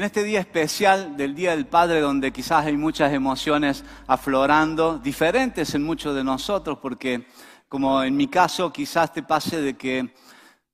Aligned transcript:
En 0.00 0.04
este 0.04 0.24
día 0.24 0.40
especial 0.40 1.14
del 1.14 1.34
Día 1.34 1.50
del 1.50 1.66
Padre, 1.66 2.00
donde 2.00 2.32
quizás 2.32 2.64
hay 2.64 2.74
muchas 2.74 3.12
emociones 3.12 3.84
aflorando, 4.06 4.98
diferentes 4.98 5.74
en 5.74 5.82
muchos 5.82 6.14
de 6.14 6.24
nosotros, 6.24 6.78
porque 6.80 7.26
como 7.68 8.02
en 8.02 8.16
mi 8.16 8.26
caso 8.26 8.72
quizás 8.72 9.12
te 9.12 9.22
pase 9.22 9.60
de 9.60 9.76
que 9.76 10.14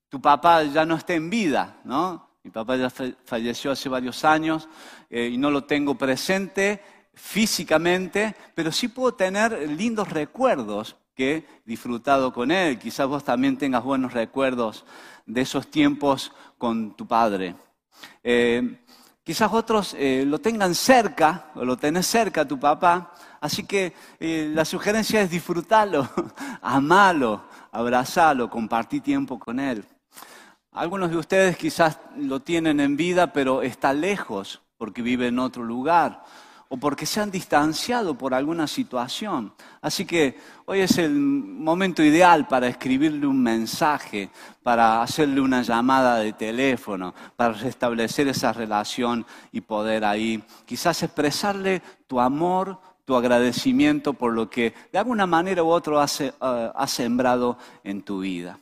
tu 0.08 0.20
papá 0.20 0.62
ya 0.62 0.86
no 0.86 0.94
esté 0.94 1.16
en 1.16 1.28
vida, 1.28 1.80
¿no? 1.82 2.38
Mi 2.44 2.52
papá 2.52 2.76
ya 2.76 2.88
falleció 2.88 3.72
hace 3.72 3.88
varios 3.88 4.24
años 4.24 4.68
eh, 5.10 5.28
y 5.32 5.38
no 5.38 5.50
lo 5.50 5.64
tengo 5.64 5.96
presente 5.96 6.80
físicamente, 7.12 8.36
pero 8.54 8.70
sí 8.70 8.86
puedo 8.86 9.14
tener 9.14 9.68
lindos 9.70 10.08
recuerdos 10.08 10.94
que 11.16 11.34
he 11.34 11.46
disfrutado 11.64 12.32
con 12.32 12.52
él. 12.52 12.78
Quizás 12.78 13.08
vos 13.08 13.24
también 13.24 13.58
tengas 13.58 13.82
buenos 13.82 14.12
recuerdos 14.12 14.84
de 15.26 15.40
esos 15.40 15.68
tiempos 15.68 16.32
con 16.58 16.96
tu 16.96 17.08
padre. 17.08 17.56
Eh, 18.22 18.82
Quizás 19.26 19.52
otros 19.52 19.96
eh, 19.98 20.22
lo 20.24 20.38
tengan 20.38 20.72
cerca 20.76 21.46
o 21.56 21.64
lo 21.64 21.76
tenés 21.76 22.06
cerca 22.06 22.42
a 22.42 22.44
tu 22.44 22.60
papá. 22.60 23.12
Así 23.40 23.64
que 23.64 23.92
eh, 24.20 24.52
la 24.54 24.64
sugerencia 24.64 25.20
es 25.20 25.28
disfrutarlo, 25.28 26.08
amalo, 26.62 27.42
abrazalo, 27.72 28.48
compartir 28.48 29.02
tiempo 29.02 29.36
con 29.36 29.58
él. 29.58 29.84
Algunos 30.70 31.10
de 31.10 31.16
ustedes 31.16 31.56
quizás 31.56 31.98
lo 32.16 32.38
tienen 32.38 32.78
en 32.78 32.96
vida, 32.96 33.32
pero 33.32 33.62
está 33.62 33.92
lejos 33.92 34.62
porque 34.78 35.02
vive 35.02 35.26
en 35.26 35.40
otro 35.40 35.64
lugar 35.64 36.22
o 36.68 36.76
porque 36.76 37.06
se 37.06 37.20
han 37.20 37.30
distanciado 37.30 38.16
por 38.16 38.34
alguna 38.34 38.66
situación. 38.66 39.52
Así 39.80 40.04
que 40.04 40.38
hoy 40.64 40.80
es 40.80 40.98
el 40.98 41.14
momento 41.14 42.02
ideal 42.02 42.46
para 42.48 42.66
escribirle 42.66 43.26
un 43.26 43.42
mensaje, 43.42 44.30
para 44.62 45.02
hacerle 45.02 45.40
una 45.40 45.62
llamada 45.62 46.16
de 46.18 46.32
teléfono, 46.32 47.14
para 47.36 47.54
restablecer 47.54 48.28
esa 48.28 48.52
relación 48.52 49.24
y 49.52 49.60
poder 49.60 50.04
ahí 50.04 50.42
quizás 50.64 51.02
expresarle 51.02 51.82
tu 52.06 52.20
amor, 52.20 52.78
tu 53.04 53.14
agradecimiento 53.14 54.12
por 54.12 54.32
lo 54.32 54.50
que 54.50 54.74
de 54.92 54.98
alguna 54.98 55.26
manera 55.26 55.62
u 55.62 55.68
otra 55.68 56.02
ha 56.02 56.84
eh, 56.84 56.86
sembrado 56.88 57.56
en 57.84 58.02
tu 58.02 58.20
vida. 58.20 58.58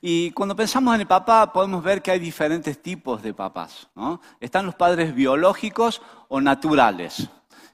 Y 0.00 0.30
cuando 0.32 0.56
pensamos 0.56 0.94
en 0.94 1.02
el 1.02 1.06
papá, 1.06 1.52
podemos 1.52 1.82
ver 1.82 2.02
que 2.02 2.10
hay 2.10 2.18
diferentes 2.18 2.80
tipos 2.82 3.22
de 3.22 3.34
papás. 3.34 3.88
Están 4.40 4.66
los 4.66 4.74
padres 4.74 5.14
biológicos 5.14 6.00
o 6.28 6.40
naturales, 6.40 7.28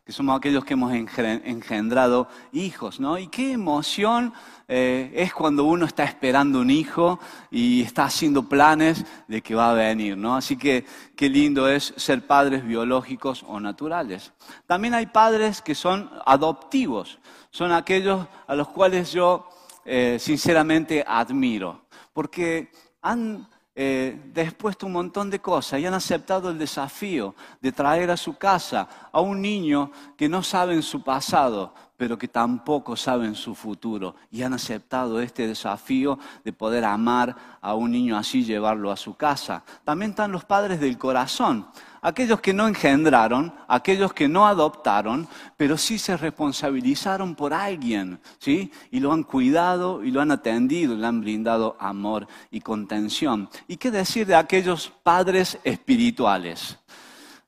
que 0.05 0.13
somos 0.13 0.37
aquellos 0.37 0.65
que 0.65 0.75
hemos 0.75 0.93
engendrado 0.93 2.29
hijos. 2.53 3.01
¿no? 3.01 3.19
Y 3.19 3.27
qué 3.27 3.53
emoción 3.53 4.33
eh, 4.69 5.13
es 5.15 5.35
cuando 5.35 5.65
uno 5.65 5.85
está 5.85 6.05
esperando 6.05 6.61
un 6.61 6.71
hijo 6.71 7.19
y 7.51 7.83
está 7.83 8.05
haciendo 8.05 8.49
planes 8.49 9.05
de 9.27 9.43
que 9.43 9.55
va 9.55 9.71
a 9.71 9.75
venir. 9.75 10.17
¿no? 10.17 10.37
Así 10.37 10.57
que 10.57 10.85
qué 11.17 11.29
lindo 11.29 11.69
es 11.69 11.93
ser 11.97 12.27
padres 12.27 12.65
biológicos 12.65 13.45
o 13.49 13.59
naturales. 13.59 14.33
También 14.67 14.95
hay 14.95 15.07
padres 15.07 15.61
que 15.63 15.75
son 15.75 16.11
adoptivos, 16.25 17.19
son 17.51 17.73
aquellos 17.73 18.27
a 18.47 18.55
los 18.55 18.69
cuales 18.69 19.13
yo 19.13 19.49
eh, 19.85 20.19
sinceramente 20.21 21.05
admiro 21.07 21.86
porque 22.17 22.71
han 23.03 23.47
eh, 23.75 24.19
dispuesto 24.33 24.87
un 24.87 24.93
montón 24.93 25.29
de 25.29 25.39
cosas 25.39 25.79
y 25.79 25.85
han 25.85 25.93
aceptado 25.93 26.49
el 26.49 26.59
desafío 26.59 27.35
de 27.61 27.73
traer 27.73 28.11
a 28.11 28.17
su 28.17 28.39
casa 28.39 28.89
a 29.13 29.21
un 29.21 29.43
niño 29.43 29.91
que 30.17 30.27
no 30.27 30.43
sabe 30.43 30.81
su 30.81 31.05
pasado, 31.05 31.75
pero 31.99 32.17
que 32.17 32.27
tampoco 32.27 32.97
sabe 32.97 33.27
en 33.27 33.35
su 33.35 33.55
futuro. 33.55 34.15
Y 34.31 34.41
han 34.41 34.55
aceptado 34.55 35.21
este 35.21 35.47
desafío 35.47 36.19
de 36.43 36.55
poder 36.55 36.87
amar 36.87 37.37
a 37.61 37.75
un 37.75 37.91
niño 37.91 38.17
así, 38.17 38.45
llevarlo 38.45 38.91
a 38.91 38.97
su 38.97 39.15
casa. 39.15 39.63
También 39.85 40.13
están 40.13 40.33
los 40.33 40.47
padres 40.47 40.81
del 40.81 40.97
corazón, 40.97 41.67
aquellos 42.03 42.41
que 42.41 42.55
no 42.55 42.69
engendraron, 42.69 43.55
aquellos 43.69 44.13
que 44.13 44.29
no 44.29 44.47
adoptaron, 44.47 45.29
pero 45.57 45.77
sí 45.77 45.99
se 45.99 46.17
responsabilizaron 46.17 47.35
por 47.35 47.53
alguien, 47.53 48.21
¿sí? 48.39 48.71
Y 48.91 49.01
lo 49.01 49.13
han 49.13 49.23
cuidado 49.23 50.03
y 50.05 50.11
lo 50.11 50.21
han 50.21 50.31
atendido, 50.31 50.95
le 50.95 51.07
han 51.07 51.21
brindado 51.21 51.77
amor 51.79 52.27
y 52.51 52.61
contención. 52.61 53.49
¿Y 53.69 53.77
qué 53.77 53.91
decir 53.91 54.27
de 54.27 54.35
aquellos 54.35 54.93
padres 55.03 55.59
espirituales? 55.65 56.79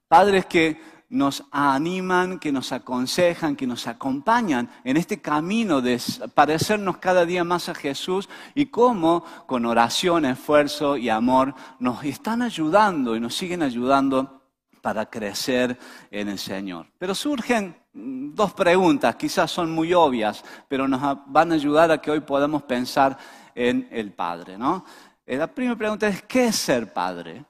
Padres 0.08 0.46
que 0.46 0.80
nos 1.10 1.44
animan, 1.50 2.38
que 2.38 2.52
nos 2.52 2.72
aconsejan, 2.72 3.56
que 3.56 3.66
nos 3.66 3.86
acompañan 3.86 4.70
en 4.84 4.96
este 4.96 5.20
camino 5.20 5.80
de 5.80 6.00
parecernos 6.34 6.98
cada 6.98 7.24
día 7.24 7.44
más 7.44 7.68
a 7.68 7.74
Jesús 7.74 8.28
y 8.54 8.66
cómo 8.66 9.24
con 9.46 9.64
oración, 9.64 10.26
esfuerzo 10.26 10.96
y 10.96 11.08
amor 11.08 11.54
nos 11.78 12.04
están 12.04 12.42
ayudando 12.42 13.16
y 13.16 13.20
nos 13.20 13.34
siguen 13.34 13.62
ayudando 13.62 14.37
para 14.80 15.06
crecer 15.06 15.78
en 16.10 16.28
el 16.28 16.38
Señor. 16.38 16.86
Pero 16.98 17.14
surgen 17.14 17.76
mm, 17.92 18.34
dos 18.34 18.52
preguntas, 18.52 19.16
quizás 19.16 19.50
son 19.50 19.70
muy 19.70 19.92
obvias, 19.92 20.44
pero 20.68 20.88
nos 20.88 21.18
van 21.26 21.52
a 21.52 21.54
ayudar 21.54 21.90
a 21.90 22.00
que 22.00 22.10
hoy 22.10 22.20
podamos 22.20 22.62
pensar 22.62 23.16
en 23.54 23.88
el 23.90 24.12
Padre. 24.12 24.56
¿no? 24.56 24.84
Eh, 25.26 25.36
la 25.36 25.46
primera 25.46 25.76
pregunta 25.76 26.08
es, 26.08 26.22
¿qué 26.22 26.46
es 26.46 26.56
ser 26.56 26.92
Padre? 26.92 27.44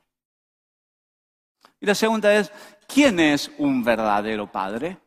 Y 1.81 1.87
la 1.87 1.94
segunda 1.94 2.34
es, 2.34 2.50
¿quién 2.87 3.21
es 3.21 3.50
un 3.59 3.84
verdadero 3.84 4.50
Padre? 4.50 4.99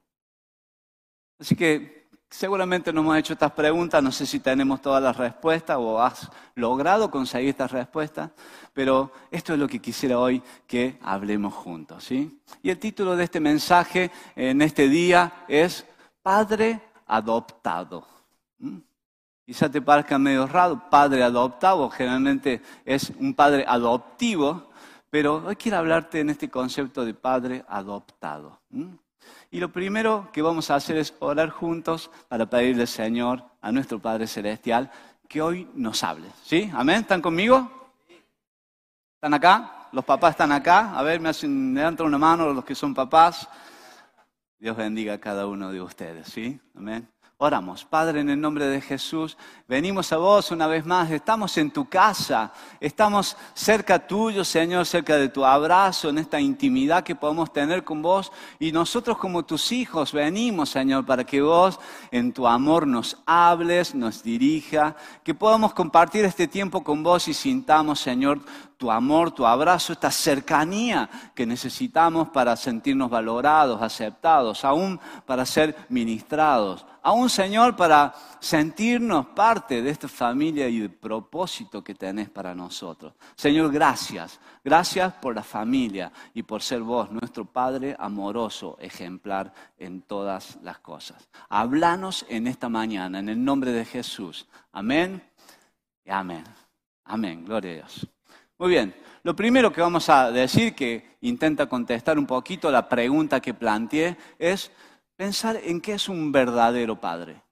Así 1.39 1.55
que 1.55 2.00
Seguramente 2.31 2.93
nos 2.93 3.03
hemos 3.03 3.17
hecho 3.17 3.33
estas 3.33 3.51
preguntas, 3.51 4.01
no 4.01 4.09
sé 4.09 4.25
si 4.25 4.39
tenemos 4.39 4.81
todas 4.81 5.03
las 5.03 5.17
respuestas 5.17 5.75
o 5.77 6.01
has 6.01 6.31
logrado 6.55 7.11
conseguir 7.11 7.49
estas 7.49 7.69
respuestas, 7.69 8.31
pero 8.73 9.11
esto 9.29 9.51
es 9.51 9.59
lo 9.59 9.67
que 9.67 9.81
quisiera 9.81 10.17
hoy 10.17 10.41
que 10.65 10.97
hablemos 11.03 11.53
juntos. 11.53 12.05
¿sí? 12.05 12.39
Y 12.63 12.69
el 12.69 12.79
título 12.79 13.17
de 13.17 13.25
este 13.25 13.41
mensaje 13.41 14.11
en 14.37 14.61
este 14.61 14.87
día 14.87 15.43
es 15.49 15.85
Padre 16.23 16.79
adoptado. 17.05 18.07
¿Mm? 18.59 18.77
Quizá 19.45 19.69
te 19.69 19.81
parezca 19.81 20.17
medio 20.17 20.47
raro, 20.47 20.89
padre 20.89 21.23
adoptado, 21.23 21.89
generalmente 21.89 22.61
es 22.85 23.11
un 23.19 23.33
padre 23.33 23.65
adoptivo, 23.67 24.71
pero 25.09 25.43
hoy 25.45 25.57
quiero 25.57 25.79
hablarte 25.79 26.21
en 26.21 26.29
este 26.29 26.49
concepto 26.49 27.03
de 27.03 27.13
padre 27.13 27.65
adoptado. 27.67 28.61
¿Mm? 28.69 28.93
Y 29.53 29.59
lo 29.59 29.69
primero 29.69 30.29
que 30.31 30.41
vamos 30.41 30.71
a 30.71 30.75
hacer 30.75 30.95
es 30.95 31.13
orar 31.19 31.49
juntos 31.49 32.09
para 32.29 32.49
pedirle, 32.49 32.87
Señor, 32.87 33.43
a 33.59 33.69
nuestro 33.73 33.99
Padre 33.99 34.25
Celestial, 34.25 34.89
que 35.27 35.41
hoy 35.41 35.69
nos 35.75 36.03
hable. 36.05 36.29
¿Sí? 36.41 36.71
¿Amén? 36.73 37.01
¿Están 37.01 37.21
conmigo? 37.21 37.69
¿Están 39.15 39.33
acá? 39.33 39.89
¿Los 39.91 40.05
papás 40.05 40.31
están 40.31 40.53
acá? 40.53 40.97
A 40.97 41.03
ver, 41.03 41.19
me, 41.19 41.27
hacen, 41.27 41.77
una 41.99 42.17
mano 42.17 42.53
los 42.53 42.63
que 42.63 42.73
son 42.73 42.93
papás. 42.93 43.49
Dios 44.57 44.77
bendiga 44.77 45.15
a 45.15 45.19
cada 45.19 45.45
uno 45.45 45.69
de 45.69 45.81
ustedes, 45.81 46.27
¿sí? 46.27 46.57
Amén. 46.73 47.09
Oramos, 47.43 47.85
Padre, 47.85 48.19
en 48.19 48.29
el 48.29 48.39
nombre 48.39 48.67
de 48.67 48.79
Jesús, 48.81 49.35
venimos 49.67 50.13
a 50.13 50.17
vos 50.17 50.51
una 50.51 50.67
vez 50.67 50.85
más, 50.85 51.09
estamos 51.09 51.57
en 51.57 51.71
tu 51.71 51.89
casa, 51.89 52.53
estamos 52.79 53.35
cerca 53.55 53.97
tuyo, 53.97 54.45
Señor, 54.45 54.85
cerca 54.85 55.15
de 55.15 55.27
tu 55.27 55.43
abrazo, 55.43 56.09
en 56.09 56.19
esta 56.19 56.39
intimidad 56.39 57.03
que 57.03 57.15
podemos 57.15 57.51
tener 57.51 57.83
con 57.83 58.03
vos. 58.03 58.31
Y 58.59 58.71
nosotros 58.71 59.17
como 59.17 59.43
tus 59.43 59.71
hijos 59.71 60.13
venimos, 60.13 60.69
Señor, 60.69 61.03
para 61.03 61.23
que 61.23 61.41
vos 61.41 61.79
en 62.11 62.31
tu 62.31 62.45
amor 62.45 62.85
nos 62.85 63.17
hables, 63.25 63.95
nos 63.95 64.21
dirija, 64.21 64.95
que 65.23 65.33
podamos 65.33 65.73
compartir 65.73 66.23
este 66.25 66.47
tiempo 66.47 66.83
con 66.83 67.01
vos 67.01 67.27
y 67.27 67.33
sintamos, 67.33 67.99
Señor, 67.99 68.39
tu 68.77 68.91
amor, 68.91 69.31
tu 69.31 69.47
abrazo, 69.47 69.93
esta 69.93 70.11
cercanía 70.11 71.09
que 71.33 71.47
necesitamos 71.47 72.29
para 72.29 72.55
sentirnos 72.55 73.09
valorados, 73.09 73.81
aceptados, 73.81 74.63
aún 74.63 74.99
para 75.25 75.43
ser 75.43 75.75
ministrados, 75.89 76.85
aún 77.01 77.29
Señor 77.29 77.75
para 77.75 78.13
sentirnos 78.39 79.27
parte 79.27 79.81
de 79.81 79.89
esta 79.89 80.07
familia 80.07 80.67
y 80.67 80.81
el 80.81 80.91
propósito 80.91 81.83
que 81.83 81.95
tenés 81.95 82.29
para 82.29 82.55
nosotros. 82.55 83.13
Señor, 83.35 83.71
gracias, 83.71 84.39
gracias 84.63 85.13
por 85.13 85.35
la 85.35 85.43
familia 85.43 86.11
y 86.33 86.43
por 86.43 86.61
ser 86.61 86.81
vos 86.81 87.11
nuestro 87.11 87.45
Padre 87.45 87.95
amoroso, 87.99 88.77
ejemplar 88.79 89.53
en 89.77 90.01
todas 90.01 90.57
las 90.63 90.79
cosas. 90.79 91.29
Hablanos 91.49 92.25
en 92.29 92.47
esta 92.47 92.69
mañana, 92.69 93.19
en 93.19 93.29
el 93.29 93.43
nombre 93.43 93.71
de 93.71 93.85
Jesús. 93.85 94.47
Amén 94.71 95.23
y 96.05 96.11
amén. 96.11 96.43
Amén, 97.05 97.43
gloria 97.45 97.71
a 97.71 97.75
Dios. 97.75 98.07
Muy 98.57 98.69
bien, 98.69 98.93
lo 99.23 99.35
primero 99.35 99.71
que 99.71 99.81
vamos 99.81 100.07
a 100.09 100.31
decir, 100.31 100.75
que 100.75 101.17
intenta 101.21 101.67
contestar 101.67 102.17
un 102.17 102.25
poquito 102.25 102.71
la 102.71 102.87
pregunta 102.87 103.39
que 103.39 103.53
planteé, 103.53 104.17
es 104.39 104.71
pensar 105.21 105.59
en 105.63 105.79
qué 105.79 105.93
es 105.93 106.09
un 106.09 106.31
verdadero 106.31 106.99
padre. 106.99 107.43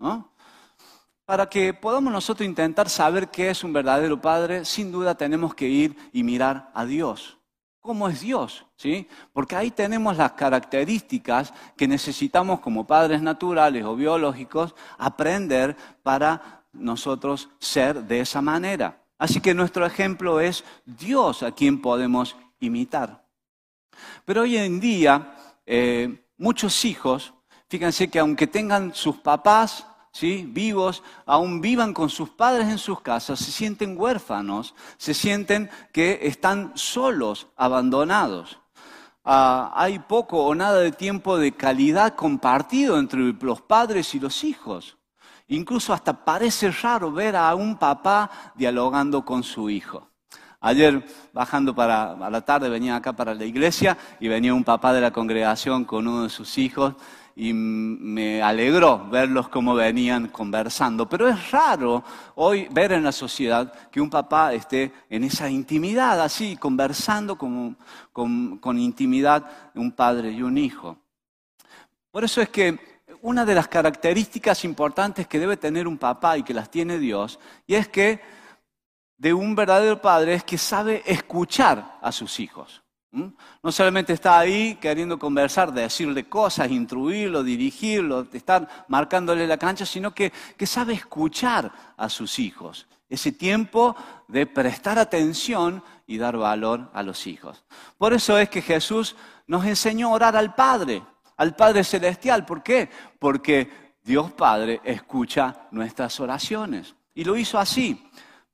Para 1.24 1.48
que 1.48 1.72
podamos 1.72 2.12
nosotros 2.12 2.48
intentar 2.48 2.90
saber 2.90 3.30
qué 3.30 3.52
es 3.52 3.64
un 3.64 3.72
verdadero 3.72 4.20
padre, 4.20 4.66
sin 4.66 4.92
duda 4.92 5.14
tenemos 5.14 5.54
que 5.54 5.68
ir 5.68 5.96
y 6.12 6.24
mirar 6.24 6.72
a 6.74 6.84
Dios. 6.84 7.38
¿Cómo 7.80 8.10
es 8.10 8.22
Dios? 8.22 8.66
¿Sí? 8.76 9.08
Porque 9.34 9.56
ahí 9.56 9.70
tenemos 9.70 10.18
las 10.18 10.32
características 10.32 11.54
que 11.78 11.88
necesitamos 11.88 12.60
como 12.60 12.88
padres 12.88 13.22
naturales 13.22 13.86
o 13.86 13.96
biológicos 13.96 14.74
aprender 14.98 15.78
para 16.02 16.64
nosotros 16.74 17.50
ser 17.60 18.02
de 18.06 18.22
esa 18.22 18.42
manera. 18.42 19.04
Así 19.20 19.42
que 19.42 19.54
nuestro 19.54 19.86
ejemplo 19.86 20.40
es 20.40 20.64
Dios 20.88 21.44
a 21.44 21.52
quien 21.52 21.84
podemos 21.84 22.36
imitar. 22.60 23.28
Pero 24.26 24.42
hoy 24.42 24.58
en 24.58 24.80
día, 24.80 25.36
eh, 25.68 26.26
muchos 26.36 26.84
hijos, 26.84 27.36
fíjense 27.70 28.10
que 28.10 28.20
aunque 28.20 28.48
tengan 28.48 28.94
sus 28.94 29.18
papás 29.18 29.86
¿sí? 30.12 30.46
vivos, 30.48 31.04
aún 31.26 31.62
vivan 31.62 31.94
con 31.94 32.10
sus 32.10 32.30
padres 32.30 32.68
en 32.68 32.78
sus 32.78 33.02
casas, 33.02 33.40
se 33.40 33.52
sienten 33.52 33.96
huérfanos, 33.98 34.76
se 34.98 35.14
sienten 35.14 35.70
que 35.94 36.20
están 36.24 36.72
solos, 36.76 37.48
abandonados. 37.56 38.60
Ah, 39.24 39.72
hay 39.76 40.00
poco 40.00 40.44
o 40.44 40.56
nada 40.56 40.80
de 40.80 40.92
tiempo 40.92 41.38
de 41.38 41.52
calidad 41.52 42.16
compartido 42.16 42.98
entre 42.98 43.34
los 43.34 43.62
padres 43.62 44.16
y 44.16 44.20
los 44.20 44.44
hijos. 44.44 44.98
Incluso 45.48 45.94
hasta 45.94 46.26
parece 46.26 46.72
raro 46.72 47.12
ver 47.12 47.36
a 47.36 47.54
un 47.56 47.78
papá 47.78 48.30
dialogando 48.56 49.26
con 49.26 49.44
su 49.44 49.70
hijo. 49.70 50.08
Ayer, 50.62 51.06
bajando 51.34 51.74
para 51.74 52.12
a 52.14 52.30
la 52.30 52.42
tarde, 52.42 52.70
venía 52.70 52.96
acá 52.96 53.14
para 53.14 53.34
la 53.34 53.46
iglesia 53.46 53.98
y 54.20 54.28
venía 54.28 54.54
un 54.54 54.64
papá 54.64 54.94
de 54.94 55.02
la 55.02 55.12
congregación 55.12 55.86
con 55.86 56.08
uno 56.08 56.24
de 56.24 56.30
sus 56.30 56.58
hijos 56.58 56.96
y 57.40 57.54
me 57.54 58.42
alegró 58.42 59.08
verlos 59.10 59.48
como 59.48 59.74
venían 59.74 60.28
conversando. 60.28 61.08
Pero 61.08 61.26
es 61.30 61.52
raro 61.52 62.04
hoy 62.36 62.68
ver 62.70 62.92
en 62.92 63.02
la 63.02 63.14
sociedad 63.14 63.72
que 63.90 64.02
un 64.02 64.10
papá 64.10 64.54
esté 64.54 64.92
en 65.10 65.24
esa 65.24 65.50
intimidad, 65.50 66.20
así, 66.20 66.58
conversando 66.58 67.38
con, 67.38 67.78
con 68.12 68.78
intimidad 68.78 69.50
un 69.74 69.94
padre 69.94 70.32
y 70.32 70.42
un 70.42 70.58
hijo. 70.58 70.98
Por 72.12 72.26
eso 72.26 72.42
es 72.42 72.50
que 72.50 72.78
una 73.22 73.46
de 73.46 73.56
las 73.56 73.70
características 73.70 74.66
importantes 74.66 75.26
que 75.26 75.40
debe 75.40 75.56
tener 75.56 75.88
un 75.88 75.98
papá 75.98 76.38
y 76.38 76.44
que 76.44 76.54
las 76.54 76.70
tiene 76.70 77.00
Dios, 77.00 77.40
y 77.66 77.76
es 77.76 77.88
que 77.88 78.20
de 79.18 79.34
un 79.34 79.56
verdadero 79.56 80.02
padre 80.02 80.34
es 80.34 80.44
que 80.44 80.58
sabe 80.58 81.04
escuchar 81.06 82.00
a 82.02 82.12
sus 82.12 82.38
hijos. 82.42 82.84
No 83.12 83.72
solamente 83.72 84.14
está 84.14 84.38
ahí 84.38 84.76
queriendo 84.76 85.18
conversar, 85.18 85.74
decirle 85.74 86.30
cosas, 86.30 86.70
instruirlo, 86.70 87.44
dirigirlo, 87.44 88.28
estar 88.32 88.86
marcándole 88.88 89.48
la 89.48 89.58
cancha, 89.58 89.86
sino 89.86 90.14
que, 90.14 90.32
que 90.56 90.68
sabe 90.68 90.94
escuchar 90.94 91.72
a 91.98 92.08
sus 92.08 92.38
hijos. 92.38 92.88
Ese 93.10 93.32
tiempo 93.32 93.96
de 94.28 94.46
prestar 94.46 95.00
atención 95.00 95.84
y 96.06 96.20
dar 96.20 96.38
valor 96.38 96.92
a 96.94 97.02
los 97.02 97.26
hijos. 97.26 97.64
Por 97.98 98.14
eso 98.14 98.38
es 98.38 98.50
que 98.50 98.62
Jesús 98.62 99.16
nos 99.48 99.66
enseñó 99.66 100.10
a 100.10 100.14
orar 100.14 100.36
al 100.36 100.54
Padre, 100.54 101.02
al 101.38 101.56
Padre 101.56 101.84
Celestial. 101.84 102.46
¿Por 102.46 102.62
qué? 102.62 102.90
Porque 103.18 103.96
Dios 104.04 104.32
Padre 104.34 104.82
escucha 104.84 105.68
nuestras 105.72 106.20
oraciones. 106.20 106.96
Y 107.16 107.24
lo 107.24 107.36
hizo 107.36 107.58
así. 107.58 108.08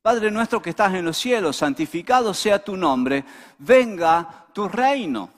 Padre 0.05 0.29
nuestro 0.29 0.61
que 0.61 0.69
estás 0.69 0.93
en 0.93 1.03
los 1.03 1.17
cielos, 1.17 1.57
santificado 1.57 2.31
sea 2.31 2.63
tu 2.63 2.77
nombre, 2.77 3.25
venga 3.57 4.45
tu 4.53 4.67
reino. 4.67 5.31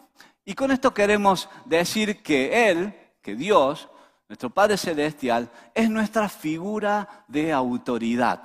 Y 0.43 0.55
con 0.55 0.71
esto 0.71 0.93
queremos 0.93 1.47
decir 1.63 2.21
que 2.21 2.69
Él, 2.69 2.93
que 3.21 3.33
Dios, 3.33 3.87
nuestro 4.27 4.49
Padre 4.49 4.75
Celestial, 4.75 5.49
es 5.73 5.89
nuestra 5.89 6.27
figura 6.27 7.23
de 7.29 7.53
autoridad. 7.53 8.43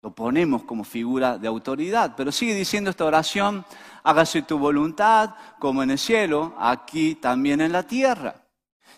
Lo 0.00 0.14
ponemos 0.14 0.62
como 0.62 0.84
figura 0.84 1.36
de 1.36 1.48
autoridad, 1.48 2.14
pero 2.16 2.32
sigue 2.32 2.54
diciendo 2.54 2.88
esta 2.88 3.04
oración, 3.04 3.62
hágase 4.04 4.40
tu 4.40 4.58
voluntad 4.58 5.34
como 5.58 5.82
en 5.82 5.90
el 5.90 5.98
cielo, 5.98 6.54
aquí 6.58 7.14
también 7.14 7.60
en 7.60 7.72
la 7.72 7.82
tierra. 7.82 8.36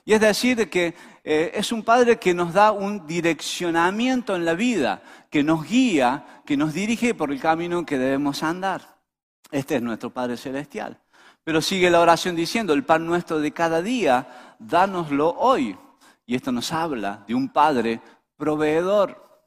Y 0.04 0.12
es 0.12 0.20
decir, 0.20 0.70
que 0.70 0.94
eh, 1.30 1.58
es 1.58 1.72
un 1.72 1.82
Padre 1.82 2.18
que 2.18 2.32
nos 2.32 2.54
da 2.54 2.72
un 2.72 3.06
direccionamiento 3.06 4.34
en 4.34 4.46
la 4.46 4.54
vida, 4.54 5.02
que 5.28 5.42
nos 5.42 5.68
guía, 5.68 6.40
que 6.46 6.56
nos 6.56 6.72
dirige 6.72 7.12
por 7.12 7.30
el 7.30 7.38
camino 7.38 7.84
que 7.84 7.98
debemos 7.98 8.42
andar. 8.42 8.96
Este 9.50 9.76
es 9.76 9.82
nuestro 9.82 10.08
Padre 10.08 10.38
Celestial. 10.38 10.98
Pero 11.44 11.60
sigue 11.60 11.90
la 11.90 12.00
oración 12.00 12.34
diciendo, 12.34 12.72
el 12.72 12.82
pan 12.82 13.04
nuestro 13.04 13.40
de 13.40 13.52
cada 13.52 13.82
día, 13.82 14.56
dánoslo 14.58 15.28
hoy. 15.36 15.76
Y 16.24 16.34
esto 16.34 16.50
nos 16.50 16.72
habla 16.72 17.26
de 17.28 17.34
un 17.34 17.50
Padre 17.50 18.00
proveedor. 18.38 19.44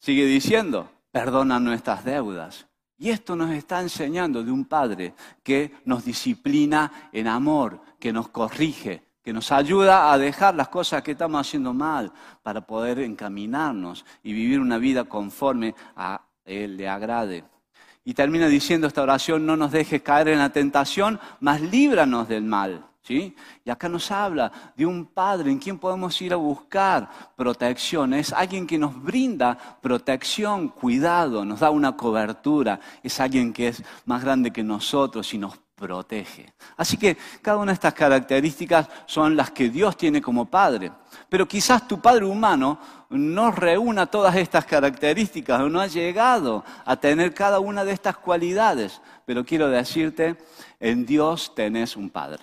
Sigue 0.00 0.24
diciendo, 0.24 0.90
perdona 1.10 1.60
nuestras 1.60 2.06
deudas. 2.06 2.66
Y 2.96 3.10
esto 3.10 3.36
nos 3.36 3.50
está 3.50 3.82
enseñando 3.82 4.42
de 4.42 4.50
un 4.50 4.64
Padre 4.64 5.12
que 5.42 5.74
nos 5.84 6.06
disciplina 6.06 7.10
en 7.12 7.28
amor, 7.28 7.82
que 8.00 8.14
nos 8.14 8.30
corrige, 8.30 9.03
que 9.24 9.32
nos 9.32 9.50
ayuda 9.50 10.12
a 10.12 10.18
dejar 10.18 10.54
las 10.54 10.68
cosas 10.68 11.02
que 11.02 11.12
estamos 11.12 11.40
haciendo 11.40 11.72
mal 11.72 12.12
para 12.42 12.60
poder 12.60 12.98
encaminarnos 12.98 14.04
y 14.22 14.34
vivir 14.34 14.60
una 14.60 14.76
vida 14.76 15.04
conforme 15.04 15.74
a 15.96 16.20
Él 16.44 16.76
le 16.76 16.88
agrade. 16.88 17.44
Y 18.04 18.12
termina 18.12 18.48
diciendo 18.48 18.86
esta 18.86 19.02
oración, 19.02 19.46
no 19.46 19.56
nos 19.56 19.72
dejes 19.72 20.02
caer 20.02 20.28
en 20.28 20.38
la 20.38 20.50
tentación, 20.50 21.18
mas 21.40 21.62
líbranos 21.62 22.28
del 22.28 22.44
mal. 22.44 22.86
¿Sí? 23.00 23.36
Y 23.62 23.68
acá 23.68 23.86
nos 23.86 24.10
habla 24.10 24.50
de 24.74 24.86
un 24.86 25.04
padre 25.04 25.50
en 25.50 25.58
quien 25.58 25.78
podemos 25.78 26.20
ir 26.22 26.32
a 26.32 26.36
buscar 26.36 27.10
protección. 27.36 28.14
Es 28.14 28.32
alguien 28.32 28.66
que 28.66 28.78
nos 28.78 29.02
brinda 29.02 29.58
protección, 29.82 30.68
cuidado, 30.68 31.44
nos 31.44 31.60
da 31.60 31.68
una 31.68 31.98
cobertura. 31.98 32.80
Es 33.02 33.20
alguien 33.20 33.52
que 33.52 33.68
es 33.68 33.82
más 34.06 34.24
grande 34.24 34.50
que 34.50 34.62
nosotros 34.62 35.34
y 35.34 35.38
nos 35.38 35.58
protege. 35.74 36.52
Así 36.76 36.96
que 36.96 37.16
cada 37.42 37.58
una 37.58 37.72
de 37.72 37.74
estas 37.74 37.94
características 37.94 38.88
son 39.06 39.36
las 39.36 39.50
que 39.50 39.68
Dios 39.68 39.96
tiene 39.96 40.22
como 40.22 40.46
Padre. 40.46 40.92
Pero 41.28 41.46
quizás 41.46 41.86
tu 41.88 42.00
Padre 42.00 42.24
humano 42.24 42.78
no 43.10 43.50
reúna 43.50 44.06
todas 44.06 44.36
estas 44.36 44.64
características 44.64 45.60
o 45.60 45.68
no 45.68 45.80
ha 45.80 45.86
llegado 45.86 46.64
a 46.84 46.96
tener 46.96 47.34
cada 47.34 47.60
una 47.60 47.84
de 47.84 47.92
estas 47.92 48.16
cualidades. 48.16 49.00
Pero 49.24 49.44
quiero 49.44 49.68
decirte, 49.68 50.36
en 50.80 51.06
Dios 51.06 51.54
tenés 51.54 51.96
un 51.96 52.10
Padre. 52.10 52.42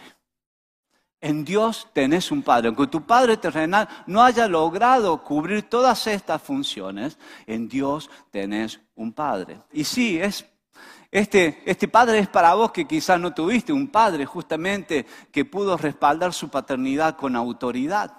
En 1.19 1.45
Dios 1.45 1.87
tenés 1.93 2.31
un 2.31 2.41
Padre. 2.41 2.69
Aunque 2.69 2.87
tu 2.87 3.03
Padre 3.03 3.37
terrenal 3.37 3.87
no 4.07 4.23
haya 4.23 4.47
logrado 4.47 5.23
cubrir 5.23 5.69
todas 5.69 6.07
estas 6.07 6.41
funciones, 6.41 7.17
en 7.45 7.69
Dios 7.69 8.09
tenés 8.31 8.79
un 8.95 9.13
Padre. 9.13 9.59
Y 9.71 9.83
sí, 9.83 10.19
es 10.19 10.50
este, 11.11 11.61
este, 11.65 11.89
padre 11.89 12.19
es 12.19 12.29
para 12.29 12.53
vos 12.53 12.71
que 12.71 12.87
quizás 12.87 13.19
no 13.19 13.33
tuviste 13.33 13.73
un 13.73 13.89
padre 13.89 14.25
justamente 14.25 15.05
que 15.29 15.43
pudo 15.43 15.75
respaldar 15.75 16.33
su 16.33 16.47
paternidad 16.47 17.17
con 17.17 17.35
autoridad. 17.35 18.13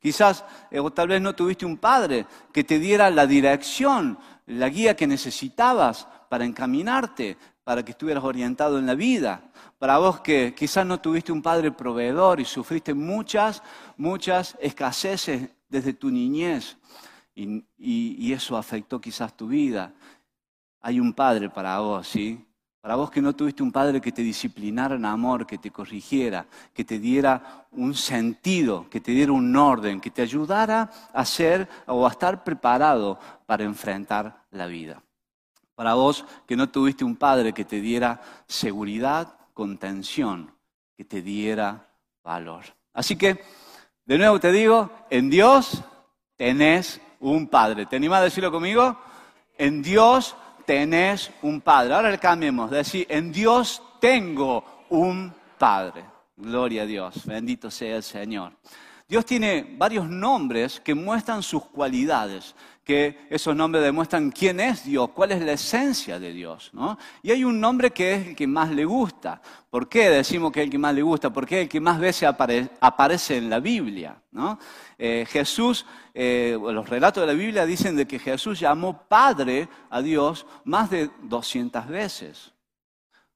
Quizás 0.00 0.44
eh, 0.72 0.80
o 0.80 0.92
tal 0.92 1.08
vez 1.08 1.22
no 1.22 1.36
tuviste 1.36 1.64
un 1.64 1.76
padre 1.76 2.26
que 2.52 2.64
te 2.64 2.80
diera 2.80 3.10
la 3.10 3.28
dirección, 3.28 4.18
la 4.46 4.68
guía 4.68 4.96
que 4.96 5.06
necesitabas 5.06 6.08
para 6.28 6.44
encaminarte, 6.44 7.38
para 7.62 7.84
que 7.84 7.92
estuvieras 7.92 8.24
orientado 8.24 8.80
en 8.80 8.86
la 8.86 8.96
vida. 8.96 9.52
Para 9.78 9.98
vos 9.98 10.20
que 10.20 10.52
quizás 10.52 10.84
no 10.84 11.00
tuviste 11.00 11.30
un 11.30 11.42
padre 11.42 11.70
proveedor 11.70 12.40
y 12.40 12.44
sufriste 12.44 12.92
muchas, 12.92 13.62
muchas 13.96 14.56
escaseces 14.60 15.48
desde 15.68 15.92
tu 15.92 16.10
niñez 16.10 16.76
y 17.36 18.32
eso 18.32 18.56
afectó 18.56 19.00
quizás 19.00 19.36
tu 19.36 19.48
vida 19.48 19.92
hay 20.84 21.00
un 21.00 21.14
padre 21.14 21.48
para 21.48 21.78
vos, 21.78 22.06
¿sí? 22.06 22.46
Para 22.82 22.96
vos 22.96 23.10
que 23.10 23.22
no 23.22 23.34
tuviste 23.34 23.62
un 23.62 23.72
padre 23.72 24.02
que 24.02 24.12
te 24.12 24.20
disciplinara 24.20 24.96
en 24.96 25.06
amor, 25.06 25.46
que 25.46 25.56
te 25.56 25.70
corrigiera, 25.70 26.44
que 26.74 26.84
te 26.84 26.98
diera 26.98 27.66
un 27.72 27.94
sentido, 27.94 28.86
que 28.90 29.00
te 29.00 29.12
diera 29.12 29.32
un 29.32 29.56
orden, 29.56 29.98
que 29.98 30.10
te 30.10 30.20
ayudara 30.20 30.90
a 31.14 31.24
ser 31.24 31.66
o 31.86 32.06
a 32.06 32.10
estar 32.10 32.44
preparado 32.44 33.18
para 33.46 33.64
enfrentar 33.64 34.44
la 34.50 34.66
vida. 34.66 35.02
Para 35.74 35.94
vos 35.94 36.26
que 36.46 36.54
no 36.54 36.68
tuviste 36.68 37.02
un 37.02 37.16
padre 37.16 37.54
que 37.54 37.64
te 37.64 37.80
diera 37.80 38.20
seguridad, 38.46 39.38
contención, 39.54 40.52
que 40.98 41.06
te 41.06 41.22
diera 41.22 41.88
valor. 42.22 42.64
Así 42.92 43.16
que, 43.16 43.42
de 44.04 44.18
nuevo 44.18 44.38
te 44.38 44.52
digo, 44.52 44.90
en 45.08 45.30
Dios 45.30 45.82
tenés 46.36 47.00
un 47.20 47.48
padre. 47.48 47.86
¿Te 47.86 47.96
animás 47.96 48.20
a 48.20 48.24
decirlo 48.24 48.52
conmigo? 48.52 48.98
En 49.56 49.80
Dios 49.80 50.36
tenés 50.64 51.30
un 51.42 51.60
Padre. 51.60 51.94
Ahora 51.94 52.10
le 52.10 52.18
cambiemos, 52.18 52.70
decir, 52.70 53.06
en 53.08 53.32
Dios 53.32 53.82
tengo 54.00 54.84
un 54.90 55.32
Padre. 55.58 56.04
Gloria 56.36 56.82
a 56.82 56.86
Dios, 56.86 57.24
bendito 57.24 57.70
sea 57.70 57.96
el 57.96 58.02
Señor. 58.02 58.52
Dios 59.06 59.24
tiene 59.26 59.76
varios 59.76 60.08
nombres 60.08 60.80
que 60.80 60.94
muestran 60.94 61.42
sus 61.42 61.64
cualidades, 61.66 62.54
que 62.84 63.26
esos 63.30 63.56
nombres 63.56 63.82
demuestran 63.82 64.30
quién 64.30 64.60
es 64.60 64.84
Dios, 64.84 65.10
cuál 65.10 65.32
es 65.32 65.42
la 65.42 65.52
esencia 65.52 66.18
de 66.18 66.32
Dios. 66.32 66.70
Y 67.22 67.30
hay 67.30 67.42
un 67.42 67.58
nombre 67.58 67.90
que 67.90 68.14
es 68.14 68.26
el 68.28 68.36
que 68.36 68.46
más 68.46 68.70
le 68.70 68.84
gusta. 68.84 69.40
¿Por 69.70 69.88
qué 69.88 70.10
decimos 70.10 70.52
que 70.52 70.60
es 70.60 70.64
el 70.64 70.70
que 70.70 70.78
más 70.78 70.94
le 70.94 71.02
gusta? 71.02 71.32
Porque 71.32 71.56
es 71.56 71.62
el 71.62 71.68
que 71.68 71.80
más 71.80 71.98
veces 71.98 72.28
aparece 72.28 73.38
en 73.38 73.48
la 73.48 73.58
Biblia. 73.58 74.22
Eh, 74.98 75.24
Jesús, 75.28 75.86
eh, 76.12 76.58
los 76.60 76.88
relatos 76.88 77.22
de 77.22 77.26
la 77.26 77.32
Biblia 77.32 77.64
dicen 77.64 77.96
de 77.96 78.06
que 78.06 78.18
Jesús 78.18 78.60
llamó 78.60 79.08
Padre 79.08 79.68
a 79.88 80.02
Dios 80.02 80.46
más 80.64 80.90
de 80.90 81.10
200 81.22 81.88
veces. 81.88 82.52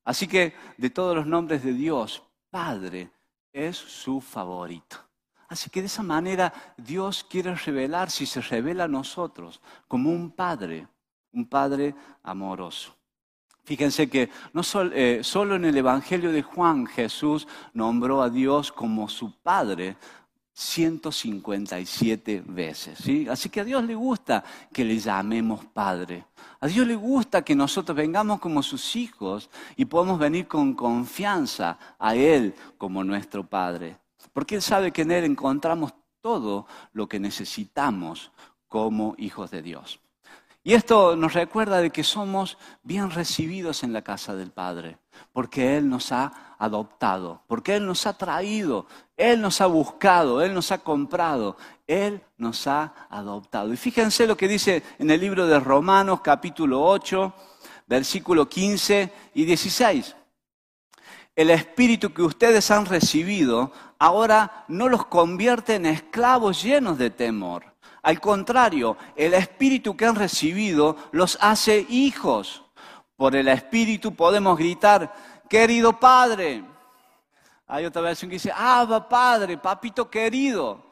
Así 0.04 0.28
que 0.28 0.54
de 0.76 0.90
todos 0.90 1.16
los 1.16 1.26
nombres 1.26 1.64
de 1.64 1.72
Dios, 1.72 2.22
Padre 2.50 3.10
es 3.52 3.76
su 3.76 4.20
favorito. 4.20 5.07
Así 5.48 5.70
que 5.70 5.80
de 5.80 5.86
esa 5.86 6.02
manera 6.02 6.52
Dios 6.76 7.24
quiere 7.28 7.54
revelar, 7.54 8.10
si 8.10 8.26
se 8.26 8.40
revela 8.40 8.84
a 8.84 8.88
nosotros, 8.88 9.60
como 9.88 10.10
un 10.10 10.30
padre, 10.30 10.86
un 11.32 11.46
padre 11.46 11.94
amoroso. 12.22 12.94
Fíjense 13.64 14.08
que 14.08 14.30
no 14.54 14.62
eh, 14.94 15.20
solo 15.22 15.56
en 15.56 15.66
el 15.66 15.76
Evangelio 15.76 16.32
de 16.32 16.42
Juan 16.42 16.86
Jesús 16.86 17.46
nombró 17.74 18.22
a 18.22 18.30
Dios 18.30 18.72
como 18.72 19.10
su 19.10 19.32
Padre 19.42 19.96
157 20.54 22.44
veces. 22.46 22.98
¿sí? 22.98 23.28
Así 23.28 23.50
que 23.50 23.60
a 23.60 23.64
Dios 23.64 23.84
le 23.84 23.94
gusta 23.94 24.42
que 24.72 24.84
le 24.84 24.98
llamemos 24.98 25.66
Padre. 25.66 26.24
A 26.60 26.66
Dios 26.66 26.86
le 26.86 26.96
gusta 26.96 27.42
que 27.42 27.54
nosotros 27.54 27.94
vengamos 27.94 28.40
como 28.40 28.62
sus 28.62 28.96
hijos 28.96 29.50
y 29.76 29.84
podamos 29.84 30.18
venir 30.18 30.48
con 30.48 30.72
confianza 30.72 31.78
a 31.98 32.14
Él 32.14 32.54
como 32.78 33.04
nuestro 33.04 33.44
Padre. 33.44 33.98
Porque 34.32 34.56
Él 34.56 34.62
sabe 34.62 34.92
que 34.92 35.02
en 35.02 35.10
Él 35.10 35.24
encontramos 35.24 35.92
todo 36.20 36.66
lo 36.92 37.08
que 37.08 37.20
necesitamos 37.20 38.32
como 38.68 39.14
hijos 39.18 39.50
de 39.50 39.62
Dios. 39.62 40.00
Y 40.68 40.74
esto 40.74 41.16
nos 41.16 41.32
recuerda 41.32 41.80
de 41.80 41.90
que 41.90 42.04
somos 42.04 42.58
bien 42.82 43.10
recibidos 43.10 43.82
en 43.84 43.92
la 43.92 44.02
casa 44.02 44.34
del 44.34 44.50
Padre, 44.50 44.98
porque 45.32 45.78
Él 45.78 45.88
nos 45.88 46.12
ha 46.12 46.56
adoptado, 46.58 47.42
porque 47.46 47.76
Él 47.76 47.86
nos 47.86 48.06
ha 48.06 48.18
traído, 48.18 48.86
Él 49.16 49.40
nos 49.40 49.62
ha 49.62 49.66
buscado, 49.66 50.42
Él 50.42 50.52
nos 50.52 50.70
ha 50.70 50.78
comprado, 50.78 51.56
Él 51.86 52.20
nos 52.36 52.66
ha 52.66 52.92
adoptado. 53.08 53.72
Y 53.72 53.78
fíjense 53.78 54.26
lo 54.26 54.36
que 54.36 54.48
dice 54.48 54.82
en 54.98 55.10
el 55.10 55.20
libro 55.20 55.46
de 55.46 55.58
Romanos 55.58 56.20
capítulo 56.20 56.84
8, 56.84 57.32
versículo 57.86 58.46
15 58.46 59.12
y 59.34 59.44
16. 59.46 60.16
El 61.38 61.50
espíritu 61.50 62.12
que 62.12 62.22
ustedes 62.22 62.70
han 62.70 62.84
recibido 62.86 63.70
ahora 63.98 64.64
no 64.68 64.88
los 64.88 65.06
convierte 65.06 65.76
en 65.76 65.86
esclavos 65.86 66.62
llenos 66.62 66.98
de 66.98 67.10
temor 67.10 67.68
al 68.08 68.20
contrario, 68.20 68.96
el 69.16 69.34
Espíritu 69.34 69.96
que 69.96 70.06
han 70.06 70.14
recibido 70.14 70.96
los 71.12 71.36
hace 71.42 71.84
hijos. 71.90 72.64
Por 73.16 73.36
el 73.36 73.48
Espíritu 73.48 74.14
podemos 74.14 74.56
gritar, 74.56 75.12
querido 75.48 75.92
Padre. 75.92 76.64
Hay 77.66 77.84
otra 77.84 78.00
versión 78.00 78.30
que 78.30 78.36
dice, 78.36 78.50
Abba 78.50 79.06
Padre, 79.08 79.58
papito 79.58 80.08
querido. 80.08 80.87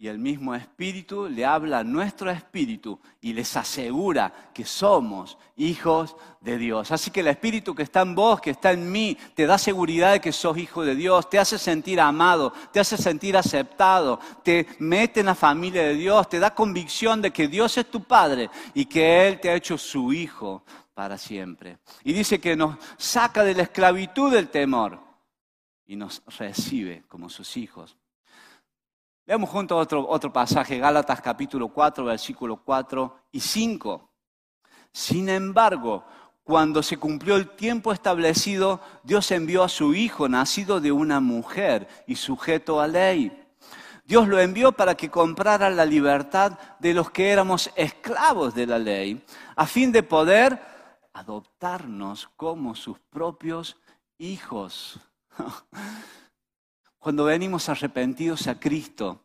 Y 0.00 0.08
el 0.08 0.18
mismo 0.18 0.54
Espíritu 0.54 1.28
le 1.28 1.44
habla 1.44 1.80
a 1.80 1.84
nuestro 1.84 2.30
Espíritu 2.30 2.98
y 3.20 3.34
les 3.34 3.54
asegura 3.54 4.32
que 4.54 4.64
somos 4.64 5.36
hijos 5.58 6.16
de 6.40 6.56
Dios. 6.56 6.90
Así 6.90 7.10
que 7.10 7.20
el 7.20 7.26
Espíritu 7.26 7.74
que 7.74 7.82
está 7.82 8.00
en 8.00 8.14
vos, 8.14 8.40
que 8.40 8.52
está 8.52 8.72
en 8.72 8.90
mí, 8.90 9.14
te 9.34 9.44
da 9.44 9.58
seguridad 9.58 10.12
de 10.12 10.20
que 10.22 10.32
sos 10.32 10.56
hijo 10.56 10.86
de 10.86 10.94
Dios, 10.94 11.28
te 11.28 11.38
hace 11.38 11.58
sentir 11.58 12.00
amado, 12.00 12.54
te 12.72 12.80
hace 12.80 12.96
sentir 12.96 13.36
aceptado, 13.36 14.18
te 14.42 14.66
mete 14.78 15.20
en 15.20 15.26
la 15.26 15.34
familia 15.34 15.82
de 15.82 15.94
Dios, 15.96 16.30
te 16.30 16.38
da 16.38 16.54
convicción 16.54 17.20
de 17.20 17.30
que 17.30 17.46
Dios 17.46 17.76
es 17.76 17.90
tu 17.90 18.02
Padre 18.02 18.48
y 18.72 18.86
que 18.86 19.28
Él 19.28 19.38
te 19.38 19.50
ha 19.50 19.54
hecho 19.54 19.76
su 19.76 20.14
hijo 20.14 20.64
para 20.94 21.18
siempre. 21.18 21.76
Y 22.04 22.14
dice 22.14 22.40
que 22.40 22.56
nos 22.56 22.78
saca 22.96 23.44
de 23.44 23.52
la 23.52 23.64
esclavitud 23.64 24.32
del 24.32 24.48
temor 24.48 24.98
y 25.86 25.94
nos 25.94 26.22
recibe 26.38 27.04
como 27.06 27.28
sus 27.28 27.58
hijos. 27.58 27.99
Veamos 29.26 29.50
juntos 29.50 29.80
otro, 29.80 30.08
otro 30.08 30.32
pasaje, 30.32 30.78
Gálatas 30.78 31.20
capítulo 31.20 31.68
4, 31.68 32.04
versículo 32.04 32.56
4 32.64 33.16
y 33.32 33.40
5. 33.40 34.10
Sin 34.92 35.28
embargo, 35.28 36.04
cuando 36.42 36.82
se 36.82 36.96
cumplió 36.96 37.36
el 37.36 37.50
tiempo 37.50 37.92
establecido, 37.92 38.80
Dios 39.04 39.30
envió 39.30 39.62
a 39.62 39.68
su 39.68 39.94
Hijo, 39.94 40.28
nacido 40.28 40.80
de 40.80 40.90
una 40.90 41.20
mujer 41.20 41.86
y 42.06 42.16
sujeto 42.16 42.80
a 42.80 42.88
ley. 42.88 43.36
Dios 44.04 44.26
lo 44.26 44.40
envió 44.40 44.72
para 44.72 44.96
que 44.96 45.08
comprara 45.10 45.70
la 45.70 45.84
libertad 45.84 46.58
de 46.80 46.94
los 46.94 47.12
que 47.12 47.30
éramos 47.30 47.70
esclavos 47.76 48.52
de 48.54 48.66
la 48.66 48.80
ley, 48.80 49.24
a 49.54 49.66
fin 49.66 49.92
de 49.92 50.02
poder 50.02 50.60
adoptarnos 51.12 52.28
como 52.36 52.74
sus 52.74 52.98
propios 52.98 53.76
hijos. 54.18 54.98
Cuando 57.00 57.24
venimos 57.24 57.70
arrepentidos 57.70 58.46
a 58.46 58.60
Cristo, 58.60 59.24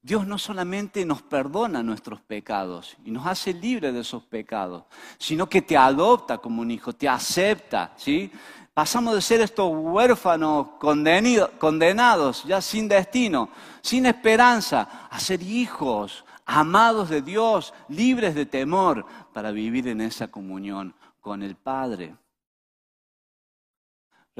Dios 0.00 0.26
no 0.26 0.38
solamente 0.38 1.04
nos 1.04 1.20
perdona 1.20 1.82
nuestros 1.82 2.22
pecados 2.22 2.96
y 3.04 3.10
nos 3.10 3.26
hace 3.26 3.52
libres 3.52 3.92
de 3.92 4.00
esos 4.00 4.24
pecados, 4.24 4.84
sino 5.18 5.46
que 5.46 5.60
te 5.60 5.76
adopta 5.76 6.38
como 6.38 6.62
un 6.62 6.70
hijo, 6.70 6.94
te 6.94 7.06
acepta, 7.06 7.92
¿sí? 7.96 8.32
Pasamos 8.72 9.14
de 9.14 9.20
ser 9.20 9.42
estos 9.42 9.70
huérfanos 9.70 10.68
condenados, 10.78 12.44
ya 12.44 12.62
sin 12.62 12.88
destino, 12.88 13.50
sin 13.82 14.06
esperanza, 14.06 15.08
a 15.10 15.20
ser 15.20 15.42
hijos, 15.42 16.24
amados 16.46 17.10
de 17.10 17.20
Dios, 17.20 17.74
libres 17.88 18.34
de 18.34 18.46
temor, 18.46 19.04
para 19.34 19.50
vivir 19.50 19.88
en 19.88 20.00
esa 20.00 20.28
comunión 20.28 20.94
con 21.20 21.42
el 21.42 21.54
Padre. 21.54 22.14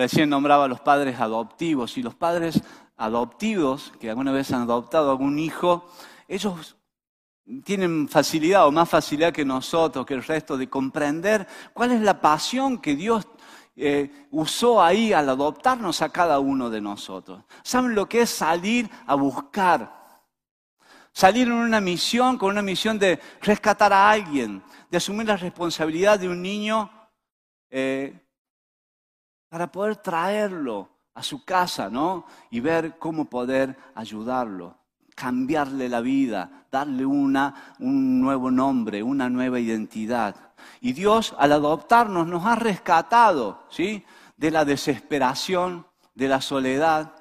Recién 0.00 0.30
nombraba 0.30 0.64
a 0.64 0.69
los 0.69 0.80
padres 0.80 1.21
adoptivos 1.21 1.99
y 1.99 2.02
los 2.02 2.14
padres 2.14 2.62
adoptivos 2.97 3.92
que 4.00 4.09
alguna 4.09 4.33
vez 4.33 4.50
han 4.50 4.62
adoptado 4.62 5.09
a 5.09 5.11
algún 5.11 5.38
hijo, 5.38 5.90
ellos 6.26 6.78
tienen 7.64 8.09
facilidad 8.09 8.66
o 8.66 8.73
más 8.73 8.88
facilidad 8.88 9.30
que 9.30 9.45
nosotros, 9.45 10.07
que 10.07 10.14
el 10.14 10.25
resto, 10.25 10.57
de 10.57 10.71
comprender 10.71 11.47
cuál 11.75 11.92
es 11.92 12.00
la 12.00 12.19
pasión 12.19 12.78
que 12.78 12.97
Dios 12.97 13.28
eh, 13.76 14.26
usó 14.30 14.83
ahí 14.83 15.12
al 15.12 15.28
adoptarnos 15.28 16.00
a 16.00 16.09
cada 16.09 16.38
uno 16.38 16.71
de 16.71 16.80
nosotros. 16.80 17.45
¿Saben 17.62 17.95
lo 17.95 18.09
que 18.09 18.23
es 18.23 18.30
salir 18.30 18.88
a 19.07 19.14
buscar? 19.16 20.25
Salir 21.12 21.47
en 21.47 21.52
una 21.52 21.83
misión, 21.83 22.38
con 22.38 22.52
una 22.52 22.62
misión 22.62 22.99
de 22.99 23.21
rescatar 23.42 23.92
a 23.92 24.11
alguien, 24.11 24.62
de 24.90 24.97
asumir 24.97 25.26
la 25.26 25.37
responsabilidad 25.37 26.19
de 26.19 26.30
un 26.30 26.40
niño 26.40 26.90
eh, 27.69 28.19
para 29.50 29.71
poder 29.71 29.97
traerlo 29.97 30.88
a 31.12 31.23
su 31.23 31.45
casa, 31.45 31.90
¿no? 31.90 32.25
Y 32.50 32.61
ver 32.61 32.97
cómo 32.99 33.26
poder 33.26 33.76
ayudarlo, 33.95 34.78
cambiarle 35.14 35.88
la 35.88 36.00
vida, 36.00 36.64
darle 36.71 37.04
una, 37.04 37.75
un 37.80 38.21
nuevo 38.21 38.50
nombre, 38.50 39.02
una 39.02 39.28
nueva 39.28 39.59
identidad. 39.59 40.37
Y 40.80 40.92
Dios, 40.92 41.35
al 41.37 41.52
adoptarnos, 41.52 42.26
nos 42.28 42.47
ha 42.47 42.54
rescatado, 42.54 43.64
¿sí? 43.69 44.04
De 44.37 44.52
la 44.52 44.64
desesperación, 44.64 45.85
de 46.14 46.28
la 46.28 46.40
soledad, 46.40 47.12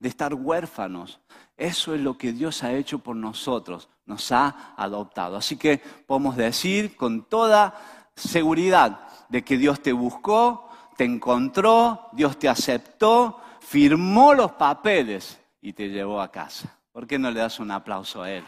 de 0.00 0.08
estar 0.08 0.34
huérfanos. 0.34 1.20
Eso 1.56 1.94
es 1.94 2.00
lo 2.00 2.18
que 2.18 2.32
Dios 2.32 2.64
ha 2.64 2.72
hecho 2.72 2.98
por 2.98 3.14
nosotros, 3.14 3.88
nos 4.06 4.32
ha 4.32 4.74
adoptado. 4.76 5.36
Así 5.36 5.56
que 5.56 5.80
podemos 6.06 6.36
decir 6.36 6.96
con 6.96 7.22
toda 7.22 7.74
seguridad 8.16 9.00
de 9.28 9.44
que 9.44 9.56
Dios 9.56 9.80
te 9.80 9.92
buscó, 9.92 10.65
te 10.96 11.04
encontró, 11.04 12.08
Dios 12.12 12.38
te 12.38 12.48
aceptó, 12.48 13.40
firmó 13.60 14.34
los 14.34 14.52
papeles 14.52 15.40
y 15.60 15.72
te 15.72 15.88
llevó 15.88 16.20
a 16.20 16.30
casa. 16.30 16.78
¿Por 16.92 17.06
qué 17.06 17.18
no 17.18 17.30
le 17.30 17.40
das 17.40 17.60
un 17.60 17.70
aplauso 17.70 18.22
a 18.22 18.30
Él? 18.30 18.44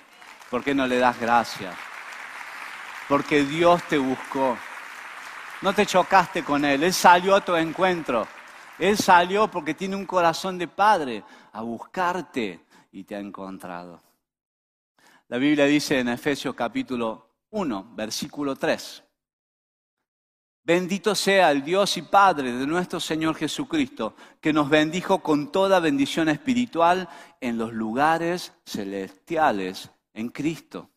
¿Por 0.50 0.64
qué 0.64 0.74
no 0.74 0.86
le 0.86 0.98
das 0.98 1.20
gracias? 1.20 1.74
Porque 3.08 3.44
Dios 3.44 3.82
te 3.84 3.98
buscó. 3.98 4.56
No 5.60 5.72
te 5.72 5.84
chocaste 5.84 6.42
con 6.42 6.64
Él, 6.64 6.82
Él 6.82 6.92
salió 6.92 7.34
a 7.34 7.44
tu 7.44 7.54
encuentro. 7.56 8.26
Él 8.78 8.96
salió 8.96 9.48
porque 9.48 9.74
tiene 9.74 9.96
un 9.96 10.06
corazón 10.06 10.56
de 10.56 10.68
padre 10.68 11.24
a 11.52 11.62
buscarte 11.62 12.64
y 12.92 13.04
te 13.04 13.16
ha 13.16 13.18
encontrado. 13.18 14.00
La 15.26 15.36
Biblia 15.36 15.66
dice 15.66 15.98
en 15.98 16.08
Efesios 16.08 16.54
capítulo 16.54 17.28
1, 17.50 17.90
versículo 17.94 18.56
3. 18.56 19.04
Bendito 20.68 21.14
sea 21.14 21.50
el 21.50 21.64
Dios 21.64 21.96
y 21.96 22.02
Padre 22.02 22.52
de 22.52 22.66
nuestro 22.66 23.00
Señor 23.00 23.34
Jesucristo, 23.36 24.14
que 24.38 24.52
nos 24.52 24.68
bendijo 24.68 25.20
con 25.20 25.50
toda 25.50 25.80
bendición 25.80 26.28
espiritual 26.28 27.08
en 27.40 27.56
los 27.56 27.72
lugares 27.72 28.52
celestiales 28.66 29.90
en 30.12 30.28
Cristo. 30.28 30.90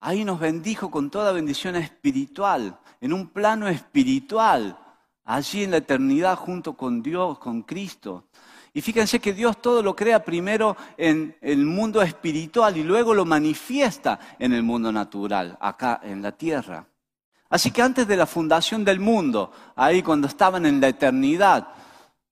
Ahí 0.00 0.22
nos 0.22 0.38
bendijo 0.38 0.90
con 0.90 1.08
toda 1.10 1.32
bendición 1.32 1.76
espiritual, 1.76 2.78
en 3.00 3.14
un 3.14 3.28
plano 3.28 3.68
espiritual, 3.68 4.78
allí 5.24 5.64
en 5.64 5.70
la 5.70 5.78
eternidad 5.78 6.36
junto 6.36 6.74
con 6.74 7.02
Dios, 7.02 7.38
con 7.38 7.62
Cristo. 7.62 8.28
Y 8.74 8.82
fíjense 8.82 9.18
que 9.18 9.32
Dios 9.32 9.62
todo 9.62 9.82
lo 9.82 9.96
crea 9.96 10.22
primero 10.22 10.76
en 10.98 11.38
el 11.40 11.64
mundo 11.64 12.02
espiritual 12.02 12.76
y 12.76 12.82
luego 12.82 13.14
lo 13.14 13.24
manifiesta 13.24 14.20
en 14.38 14.52
el 14.52 14.62
mundo 14.62 14.92
natural, 14.92 15.56
acá 15.58 16.02
en 16.04 16.20
la 16.20 16.32
tierra. 16.32 16.91
Así 17.52 17.70
que 17.70 17.82
antes 17.82 18.08
de 18.08 18.16
la 18.16 18.24
fundación 18.24 18.82
del 18.82 18.98
mundo, 18.98 19.52
ahí 19.76 20.02
cuando 20.02 20.26
estaban 20.26 20.64
en 20.64 20.80
la 20.80 20.88
eternidad, 20.88 21.68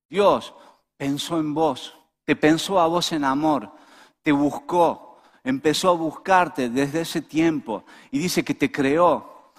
Dios 0.08 0.54
pensó 0.96 1.38
en 1.38 1.52
vos, 1.52 1.94
te 2.24 2.34
pensó 2.36 2.80
a 2.80 2.86
vos 2.86 3.12
en 3.12 3.24
amor, 3.24 3.70
te 4.22 4.32
buscó, 4.32 5.18
empezó 5.44 5.90
a 5.90 5.92
buscarte 5.92 6.70
desde 6.70 7.02
ese 7.02 7.20
tiempo 7.20 7.84
y 8.10 8.18
dice 8.18 8.42
que 8.42 8.54
te 8.54 8.72
creó. 8.72 9.52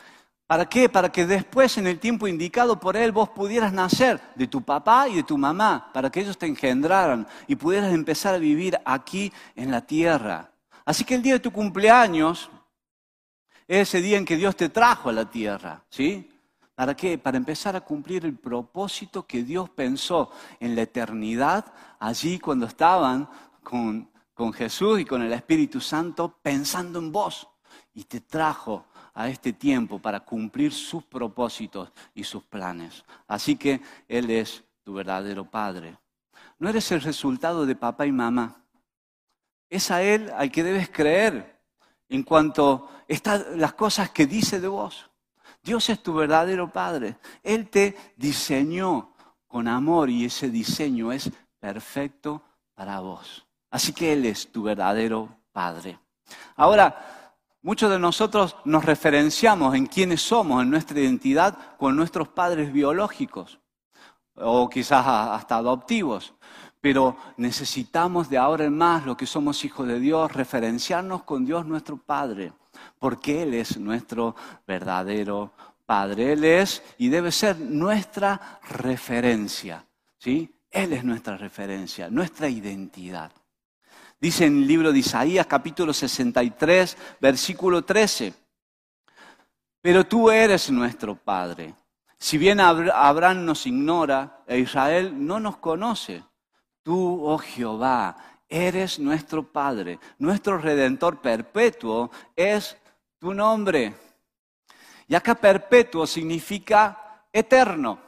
¿Para 0.47 0.65
qué? 0.65 0.89
Para 0.89 1.11
que 1.11 1.27
después, 1.27 1.77
en 1.77 1.85
el 1.85 1.99
tiempo 1.99 2.27
indicado 2.27 2.79
por 2.79 2.97
Él, 2.97 3.11
vos 3.11 3.29
pudieras 3.29 3.71
nacer 3.71 4.19
de 4.33 4.47
tu 4.47 4.63
papá 4.63 5.09
y 5.09 5.17
de 5.17 5.23
tu 5.23 5.37
mamá, 5.37 5.91
para 5.93 6.09
que 6.09 6.21
ellos 6.21 6.39
te 6.39 6.47
engendraran 6.47 7.27
y 7.45 7.55
pudieras 7.55 7.93
empezar 7.93 8.33
a 8.33 8.39
vivir 8.39 8.79
aquí 8.83 9.31
en 9.55 9.69
la 9.69 9.81
tierra. 9.81 10.49
Así 10.85 11.03
que 11.03 11.13
el 11.13 11.21
día 11.21 11.33
de 11.33 11.39
tu 11.39 11.51
cumpleaños, 11.51 12.49
ese 13.79 14.01
día 14.01 14.17
en 14.17 14.25
que 14.25 14.35
Dios 14.35 14.55
te 14.57 14.67
trajo 14.67 15.09
a 15.09 15.13
la 15.13 15.29
tierra, 15.29 15.85
¿sí? 15.89 16.29
¿Para 16.75 16.93
qué? 16.93 17.17
Para 17.17 17.37
empezar 17.37 17.73
a 17.75 17.81
cumplir 17.81 18.25
el 18.25 18.37
propósito 18.37 19.25
que 19.25 19.43
Dios 19.43 19.69
pensó 19.69 20.29
en 20.59 20.75
la 20.75 20.81
eternidad, 20.81 21.71
allí 21.97 22.37
cuando 22.37 22.65
estaban 22.65 23.29
con, 23.63 24.11
con 24.33 24.51
Jesús 24.51 24.99
y 24.99 25.05
con 25.05 25.21
el 25.21 25.31
Espíritu 25.31 25.79
Santo, 25.79 26.37
pensando 26.41 26.99
en 26.99 27.13
vos. 27.13 27.47
Y 27.93 28.03
te 28.03 28.19
trajo 28.19 28.87
a 29.13 29.29
este 29.29 29.53
tiempo 29.53 29.99
para 29.99 30.19
cumplir 30.19 30.73
sus 30.73 31.03
propósitos 31.03 31.93
y 32.13 32.25
sus 32.25 32.43
planes. 32.43 33.05
Así 33.27 33.55
que 33.55 33.81
Él 34.09 34.29
es 34.31 34.65
tu 34.83 34.93
verdadero 34.93 35.49
Padre. 35.49 35.97
No 36.59 36.67
eres 36.67 36.91
el 36.91 37.01
resultado 37.01 37.65
de 37.65 37.75
papá 37.75 38.05
y 38.05 38.11
mamá. 38.11 38.65
Es 39.69 39.91
a 39.91 40.03
Él 40.03 40.29
al 40.35 40.51
que 40.51 40.63
debes 40.63 40.89
creer 40.89 41.60
en 42.11 42.23
cuanto 42.23 42.89
a 43.25 43.37
las 43.55 43.73
cosas 43.73 44.11
que 44.11 44.27
dice 44.27 44.59
de 44.59 44.67
vos. 44.67 45.09
Dios 45.63 45.89
es 45.89 46.03
tu 46.03 46.13
verdadero 46.13 46.71
Padre. 46.71 47.17
Él 47.41 47.69
te 47.69 47.95
diseñó 48.15 49.13
con 49.47 49.67
amor 49.67 50.09
y 50.09 50.25
ese 50.25 50.49
diseño 50.49 51.11
es 51.11 51.31
perfecto 51.59 52.43
para 52.75 52.99
vos. 52.99 53.45
Así 53.69 53.93
que 53.93 54.13
Él 54.13 54.25
es 54.25 54.51
tu 54.51 54.63
verdadero 54.63 55.29
Padre. 55.51 55.99
Ahora, 56.55 57.21
Muchos 57.63 57.91
de 57.91 57.99
nosotros 57.99 58.55
nos 58.65 58.85
referenciamos 58.85 59.75
en 59.75 59.85
quiénes 59.85 60.23
somos, 60.23 60.63
en 60.63 60.71
nuestra 60.71 60.99
identidad, 60.99 61.55
con 61.77 61.95
nuestros 61.95 62.27
padres 62.29 62.73
biológicos 62.73 63.59
o 64.33 64.67
quizás 64.67 65.05
hasta 65.05 65.57
adoptivos. 65.57 66.33
Pero 66.81 67.15
necesitamos 67.37 68.27
de 68.29 68.39
ahora 68.39 68.65
en 68.65 68.75
más, 68.75 69.05
lo 69.05 69.15
que 69.15 69.27
somos 69.27 69.63
hijos 69.63 69.87
de 69.87 69.99
Dios, 69.99 70.33
referenciarnos 70.33 71.23
con 71.23 71.45
Dios 71.45 71.65
nuestro 71.65 71.97
Padre, 71.97 72.53
porque 72.97 73.43
Él 73.43 73.53
es 73.53 73.77
nuestro 73.77 74.35
verdadero 74.65 75.53
Padre. 75.85 76.33
Él 76.33 76.43
es 76.43 76.81
y 76.97 77.09
debe 77.09 77.31
ser 77.31 77.59
nuestra 77.59 78.59
referencia. 78.69 79.85
¿sí? 80.17 80.51
Él 80.71 80.93
es 80.93 81.03
nuestra 81.03 81.37
referencia, 81.37 82.09
nuestra 82.09 82.49
identidad. 82.49 83.31
Dice 84.19 84.45
en 84.45 84.57
el 84.57 84.67
libro 84.67 84.91
de 84.91 84.99
Isaías 84.99 85.47
capítulo 85.47 85.93
63, 85.93 86.97
versículo 87.19 87.83
13, 87.83 88.33
pero 89.81 90.05
tú 90.05 90.29
eres 90.29 90.71
nuestro 90.71 91.15
Padre. 91.15 91.73
Si 92.17 92.37
bien 92.37 92.59
Abraham 92.59 93.45
nos 93.45 93.65
ignora 93.65 94.43
e 94.47 94.59
Israel 94.59 95.13
no 95.25 95.39
nos 95.39 95.57
conoce, 95.57 96.23
tú, 96.83 97.25
oh 97.25 97.37
Jehová, 97.37 98.15
eres 98.47 98.99
nuestro 98.99 99.43
Padre, 99.43 99.99
nuestro 100.19 100.57
Redentor 100.57 101.21
perpetuo 101.21 102.11
es 102.35 102.77
tu 103.17 103.33
nombre. 103.33 103.93
Y 105.07 105.15
acá 105.15 105.35
perpetuo 105.35 106.05
significa 106.05 107.25
eterno. 107.31 107.99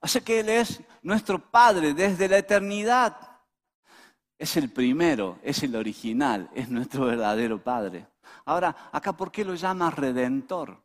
Así 0.00 0.20
que 0.20 0.40
Él 0.40 0.48
es 0.48 0.80
nuestro 1.02 1.38
Padre 1.38 1.94
desde 1.94 2.28
la 2.28 2.38
eternidad. 2.38 3.16
Es 4.38 4.56
el 4.56 4.70
primero, 4.70 5.38
es 5.42 5.62
el 5.62 5.76
original, 5.76 6.50
es 6.54 6.68
nuestro 6.68 7.06
verdadero 7.06 7.62
Padre. 7.62 8.06
Ahora, 8.44 8.90
acá, 8.90 9.12
¿por 9.12 9.30
qué 9.30 9.44
lo 9.44 9.54
llama 9.54 9.90
redentor? 9.90 10.82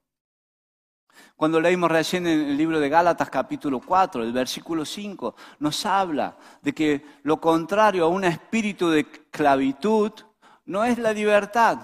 Cuando 1.36 1.62
leímos 1.62 1.91
recién 1.91 2.25
en 2.27 2.50
el 2.50 2.57
libro 2.57 2.79
de 2.79 2.89
Gálatas 2.89 3.29
capítulo 3.29 3.79
4, 3.79 4.23
el 4.23 4.34
versículo 4.34 4.86
5, 4.86 5.36
nos 5.60 5.86
habla 5.86 6.38
de 6.62 6.73
que 6.73 7.06
lo 7.23 7.39
contrario 7.39 8.06
a 8.06 8.10
un 8.10 8.23
espíritu 8.23 8.89
de 8.89 9.01
esclavitud 9.01 10.12
no 10.65 10.84
es 10.84 10.97
la 10.97 11.13
libertad, 11.13 11.80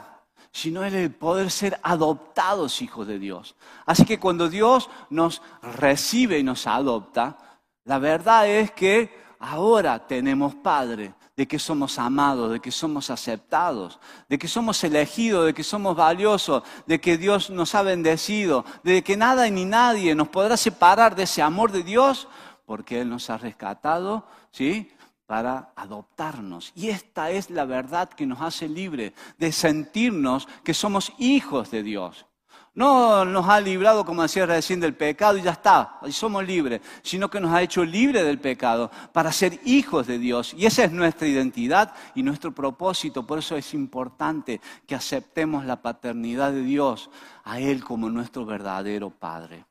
sino 0.51 0.83
el 0.83 1.11
poder 1.11 1.49
ser 1.49 1.79
adoptados 1.81 2.81
hijos 2.81 3.07
de 3.07 3.17
Dios. 3.17 3.55
Así 3.85 4.05
que 4.05 4.19
cuando 4.19 4.49
Dios 4.49 4.89
nos 5.09 5.41
recibe 5.61 6.37
y 6.37 6.43
nos 6.43 6.67
adopta, 6.67 7.37
la 7.85 7.99
verdad 7.99 8.47
es 8.47 8.71
que 8.71 9.23
ahora 9.39 10.07
tenemos 10.07 10.55
Padre, 10.55 11.15
de 11.35 11.47
que 11.47 11.57
somos 11.57 11.97
amados, 11.97 12.51
de 12.51 12.59
que 12.59 12.71
somos 12.71 13.09
aceptados, 13.09 13.99
de 14.29 14.37
que 14.37 14.47
somos 14.47 14.83
elegidos, 14.83 15.45
de 15.47 15.53
que 15.53 15.63
somos 15.63 15.95
valiosos, 15.95 16.63
de 16.85 17.01
que 17.01 17.17
Dios 17.17 17.49
nos 17.49 17.73
ha 17.73 17.81
bendecido, 17.81 18.65
de 18.83 19.03
que 19.03 19.17
nada 19.17 19.49
ni 19.49 19.65
nadie 19.65 20.13
nos 20.13 20.27
podrá 20.27 20.57
separar 20.57 21.15
de 21.15 21.23
ese 21.23 21.41
amor 21.41 21.71
de 21.71 21.83
Dios, 21.83 22.27
porque 22.65 23.01
Él 23.01 23.09
nos 23.09 23.29
ha 23.29 23.37
rescatado, 23.37 24.27
¿sí? 24.51 24.91
para 25.25 25.71
adoptarnos. 25.75 26.71
Y 26.75 26.89
esta 26.89 27.31
es 27.31 27.49
la 27.49 27.65
verdad 27.65 28.09
que 28.09 28.25
nos 28.25 28.41
hace 28.41 28.67
libre 28.67 29.13
de 29.39 29.51
sentirnos 29.51 30.47
que 30.63 30.73
somos 30.73 31.11
hijos 31.17 31.71
de 31.71 31.81
Dios. 31.81 32.27
No 32.75 33.23
nos 33.23 33.47
ha 33.47 33.61
librado, 33.61 34.03
como 34.03 34.23
decía 34.23 34.47
recién, 34.47 34.79
del 34.79 34.95
pecado 34.95 35.37
y 35.37 35.43
ya 35.43 35.51
está, 35.51 35.99
y 36.07 36.11
somos 36.11 36.43
libres, 36.43 36.81
sino 37.03 37.29
que 37.29 37.39
nos 37.39 37.51
ha 37.51 37.61
hecho 37.61 37.85
libres 37.85 38.25
del 38.25 38.39
pecado 38.39 38.89
para 39.11 39.31
ser 39.31 39.59
hijos 39.65 40.07
de 40.07 40.17
Dios. 40.17 40.55
Y 40.57 40.65
esa 40.65 40.83
es 40.83 40.91
nuestra 40.91 41.27
identidad 41.27 41.93
y 42.15 42.23
nuestro 42.23 42.51
propósito. 42.51 43.27
Por 43.27 43.37
eso 43.37 43.55
es 43.55 43.75
importante 43.75 44.59
que 44.87 44.95
aceptemos 44.95 45.65
la 45.65 45.83
paternidad 45.83 46.51
de 46.51 46.63
Dios 46.63 47.11
a 47.43 47.59
Él 47.59 47.83
como 47.83 48.09
nuestro 48.09 48.43
verdadero 48.43 49.11
Padre. 49.11 49.65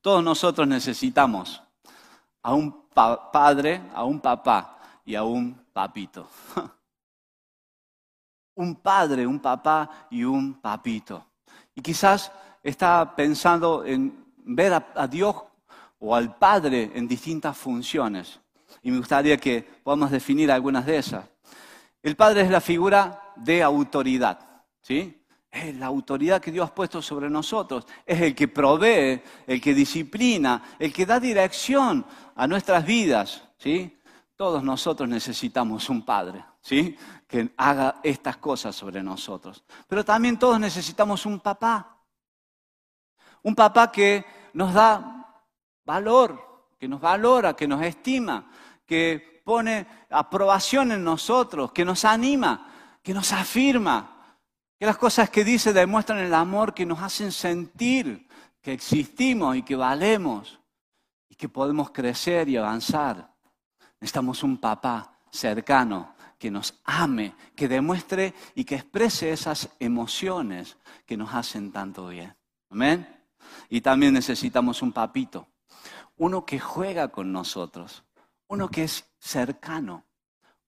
Todos 0.00 0.24
nosotros 0.24 0.66
necesitamos 0.66 1.62
a 2.42 2.54
un 2.54 2.88
padre, 2.88 3.82
a 3.92 4.04
un 4.04 4.20
papá 4.20 4.78
y 5.04 5.14
a 5.14 5.22
un 5.22 5.54
papito. 5.70 6.26
un 8.54 8.76
padre, 8.76 9.26
un 9.26 9.38
papá 9.38 10.06
y 10.10 10.24
un 10.24 10.62
papito. 10.62 11.27
Y 11.78 11.80
quizás 11.80 12.32
está 12.60 13.14
pensando 13.14 13.84
en 13.84 14.24
ver 14.38 14.72
a, 14.96 15.06
Dios 15.06 15.36
o 16.00 16.12
al 16.12 16.36
Padre 16.36 16.90
en 16.92 17.06
distintas 17.06 17.56
funciones. 17.56 18.40
Y 18.82 18.90
me 18.90 18.98
gustaría 18.98 19.36
que 19.36 19.62
podamos 19.84 20.10
definir 20.10 20.50
algunas 20.50 20.84
de 20.84 20.96
esas. 20.96 21.24
El 22.02 22.16
Padre 22.16 22.40
es 22.40 22.50
la 22.50 22.60
figura 22.60 23.32
de 23.36 23.62
autoridad, 23.62 24.40
¿sí? 24.80 25.22
Es 25.52 25.76
la 25.76 25.86
autoridad 25.86 26.42
que 26.42 26.50
Dios 26.50 26.68
ha 26.68 26.74
puesto 26.74 27.00
sobre 27.00 27.30
nosotros. 27.30 27.86
Es 28.04 28.20
el 28.22 28.34
que 28.34 28.48
provee, 28.48 29.22
el 29.46 29.60
que 29.60 29.72
disciplina, 29.72 30.60
el 30.80 30.92
que 30.92 31.06
da 31.06 31.20
dirección 31.20 32.04
a 32.34 32.48
nuestras 32.48 32.84
vidas, 32.84 33.44
¿sí? 33.56 33.96
Todos 34.34 34.64
nosotros 34.64 35.08
necesitamos 35.08 35.88
un 35.88 36.04
Padre, 36.04 36.44
¿sí? 36.68 36.94
que 37.26 37.50
haga 37.56 38.00
estas 38.02 38.36
cosas 38.36 38.76
sobre 38.76 39.02
nosotros. 39.02 39.64
Pero 39.86 40.04
también 40.04 40.38
todos 40.38 40.60
necesitamos 40.60 41.24
un 41.24 41.40
papá. 41.40 41.96
Un 43.42 43.54
papá 43.54 43.90
que 43.90 44.24
nos 44.52 44.74
da 44.74 45.42
valor, 45.84 46.74
que 46.78 46.86
nos 46.86 47.00
valora, 47.00 47.56
que 47.56 47.66
nos 47.66 47.82
estima, 47.82 48.50
que 48.84 49.42
pone 49.44 49.86
aprobación 50.10 50.92
en 50.92 51.02
nosotros, 51.02 51.72
que 51.72 51.86
nos 51.86 52.04
anima, 52.04 52.70
que 53.02 53.14
nos 53.14 53.32
afirma, 53.32 54.36
que 54.78 54.84
las 54.84 54.98
cosas 54.98 55.30
que 55.30 55.44
dice 55.44 55.72
demuestran 55.72 56.18
el 56.18 56.34
amor 56.34 56.74
que 56.74 56.84
nos 56.84 57.00
hacen 57.00 57.32
sentir 57.32 58.28
que 58.60 58.72
existimos 58.72 59.56
y 59.56 59.62
que 59.62 59.76
valemos 59.76 60.60
y 61.30 61.34
que 61.34 61.48
podemos 61.48 61.90
crecer 61.90 62.48
y 62.50 62.58
avanzar. 62.58 63.34
Necesitamos 64.00 64.42
un 64.42 64.58
papá 64.58 65.18
cercano 65.30 66.17
que 66.38 66.50
nos 66.50 66.80
ame, 66.84 67.34
que 67.56 67.68
demuestre 67.68 68.34
y 68.54 68.64
que 68.64 68.76
exprese 68.76 69.32
esas 69.32 69.70
emociones 69.80 70.76
que 71.04 71.16
nos 71.16 71.34
hacen 71.34 71.72
tanto 71.72 72.08
bien. 72.08 72.34
Amén. 72.70 73.06
Y 73.68 73.80
también 73.80 74.14
necesitamos 74.14 74.82
un 74.82 74.92
papito, 74.92 75.48
uno 76.16 76.44
que 76.44 76.58
juega 76.58 77.08
con 77.08 77.32
nosotros, 77.32 78.04
uno 78.46 78.68
que 78.68 78.84
es 78.84 79.04
cercano, 79.18 80.04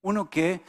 uno 0.01 0.29
que 0.29 0.61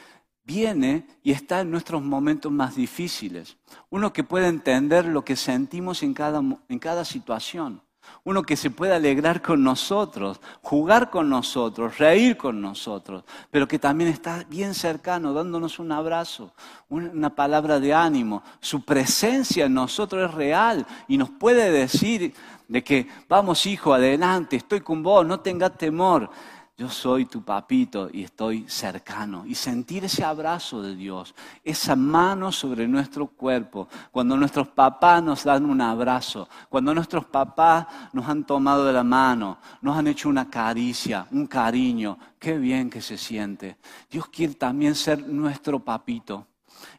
viene 0.43 1.07
y 1.23 1.31
está 1.31 1.61
en 1.61 1.71
nuestros 1.71 2.01
momentos 2.01 2.51
más 2.51 2.75
difíciles, 2.75 3.57
uno 3.89 4.13
que 4.13 4.23
puede 4.23 4.47
entender 4.47 5.05
lo 5.05 5.23
que 5.23 5.35
sentimos 5.35 6.03
en 6.03 6.13
cada, 6.13 6.41
en 6.67 6.79
cada 6.79 7.05
situación, 7.05 7.81
uno 8.23 8.43
que 8.43 8.55
se 8.55 8.69
pueda 8.69 8.95
alegrar 8.95 9.41
con 9.41 9.63
nosotros, 9.63 10.39
jugar 10.61 11.09
con 11.09 11.29
nosotros, 11.29 11.97
reír 11.97 12.37
con 12.37 12.61
nosotros, 12.61 13.23
pero 13.51 13.67
que 13.67 13.79
también 13.79 14.09
está 14.09 14.45
bien 14.49 14.73
cercano, 14.73 15.33
dándonos 15.33 15.79
un 15.79 15.91
abrazo, 15.91 16.53
una 16.89 17.29
palabra 17.35 17.79
de 17.79 17.93
ánimo. 17.93 18.43
Su 18.59 18.83
presencia 18.83 19.65
en 19.65 19.73
nosotros 19.73 20.29
es 20.29 20.35
real 20.35 20.85
y 21.07 21.17
nos 21.17 21.29
puede 21.29 21.71
decir 21.71 22.33
de 22.67 22.83
que 22.83 23.07
vamos 23.27 23.65
hijo, 23.65 23.93
adelante, 23.93 24.55
estoy 24.55 24.81
con 24.81 25.03
vos, 25.03 25.25
no 25.25 25.41
tengas 25.41 25.77
temor 25.77 26.29
yo 26.75 26.89
soy 26.89 27.25
tu 27.25 27.43
papito 27.43 28.09
y 28.11 28.23
estoy 28.23 28.65
cercano. 28.67 29.45
Y 29.45 29.53
sentir 29.53 30.05
ese 30.05 30.23
abrazo 30.23 30.81
de 30.81 30.95
Dios, 30.95 31.35
esa 31.63 31.95
mano 31.95 32.51
sobre 32.51 32.87
nuestro 32.87 33.27
cuerpo, 33.27 33.87
cuando 34.11 34.35
nuestros 34.35 34.69
papás 34.69 35.21
nos 35.21 35.43
dan 35.43 35.65
un 35.65 35.81
abrazo, 35.81 36.49
cuando 36.69 36.93
nuestros 36.95 37.25
papás 37.25 37.85
nos 38.11 38.27
han 38.27 38.43
tomado 38.43 38.85
de 38.85 38.93
la 38.93 39.03
mano, 39.03 39.59
nos 39.81 39.95
han 39.95 40.07
hecho 40.07 40.29
una 40.29 40.49
caricia, 40.49 41.27
un 41.31 41.45
cariño, 41.45 42.17
qué 42.39 42.57
bien 42.57 42.89
que 42.89 43.01
se 43.01 43.17
siente. 43.17 43.77
Dios 44.09 44.27
quiere 44.29 44.55
también 44.55 44.95
ser 44.95 45.27
nuestro 45.27 45.79
papito. 45.79 46.47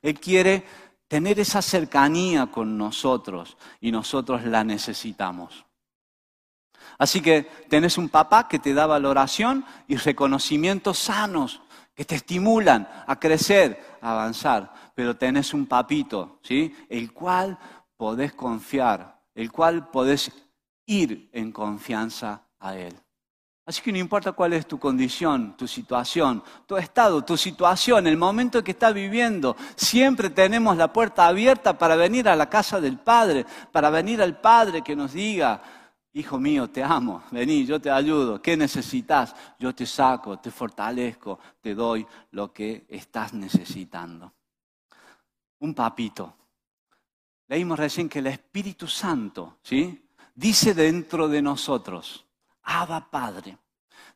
Él 0.01 0.21
quiere 0.21 0.65
tener 1.09 1.41
esa 1.41 1.61
cercanía 1.61 2.47
con 2.47 2.79
nosotros 2.79 3.57
y 3.81 3.91
nosotros 3.91 4.45
la 4.45 4.63
necesitamos. 4.63 5.65
Así 6.99 7.21
que 7.21 7.43
tenés 7.69 7.99
un 7.99 8.09
papá 8.09 8.49
que 8.49 8.59
te 8.59 8.75
da 8.75 8.87
valoración 8.87 9.65
y 9.89 9.97
reconocimientos 9.97 10.99
sanos 10.99 11.61
que 11.95 12.05
te 12.05 12.17
estimulan 12.17 12.89
a 13.07 13.19
crecer, 13.19 13.99
a 14.01 14.13
avanzar. 14.13 14.73
Pero 14.95 15.17
tenés 15.17 15.55
un 15.55 15.67
papito, 15.67 16.39
¿sí? 16.43 16.75
El 16.89 17.13
cual 17.13 17.59
podés 17.97 18.33
confiar, 18.33 19.21
el 19.35 19.51
cual 19.51 19.91
podés 19.91 20.31
ir 20.87 21.31
en 21.33 21.53
confianza 21.53 22.43
a 22.59 22.77
él. 22.77 22.95
Así 23.67 23.81
que 23.81 23.93
no 23.93 23.99
importa 23.99 24.33
cuál 24.33 24.53
es 24.53 24.67
tu 24.67 24.79
condición, 24.79 25.57
tu 25.57 25.67
situación, 25.67 26.43
tu 26.67 26.77
estado, 26.77 27.25
tu 27.25 27.35
situación, 27.39 28.07
el 28.07 28.19
momento 28.19 28.63
que 28.63 28.73
estás 28.73 28.93
viviendo, 28.93 29.57
siempre 29.75 30.29
tenemos 30.29 30.77
la 30.77 30.93
puerta 30.93 31.27
abierta 31.27 31.79
para 31.79 31.97
venir 31.97 32.29
a 32.29 32.37
la 32.37 32.51
casa 32.51 32.79
del 32.79 32.99
Padre, 32.99 33.47
para 33.73 33.89
venir 33.89 34.21
al 34.21 34.39
Padre 34.39 34.83
que 34.83 34.95
nos 34.95 35.15
diga, 35.15 35.63
hijo 36.15 36.39
mío, 36.39 36.71
te 36.71 36.83
amo, 36.83 37.25
vení, 37.33 37.67
yo 37.67 37.81
te 37.81 37.91
ayudo, 37.91 38.41
¿qué 38.41 38.57
necesitas? 38.57 39.35
Yo 39.59 39.75
te 39.75 39.85
saco, 39.85 40.39
te 40.39 40.51
fortalezco, 40.51 41.41
te 41.61 41.75
doy 41.75 42.07
lo 42.31 42.53
que 42.53 42.87
estás 42.89 43.35
necesitando. 43.35 44.33
Un 45.59 45.75
papito. 45.75 46.35
Leímos 47.49 47.79
recién 47.79 48.09
que 48.09 48.21
el 48.21 48.29
Espíritu 48.29 48.87
Santo, 48.87 49.59
¿sí? 49.63 50.09
Dice 50.35 50.73
dentro 50.73 51.29
de 51.29 51.43
nosotros, 51.43 52.25
Abba 52.63 53.11
Padre. 53.11 53.59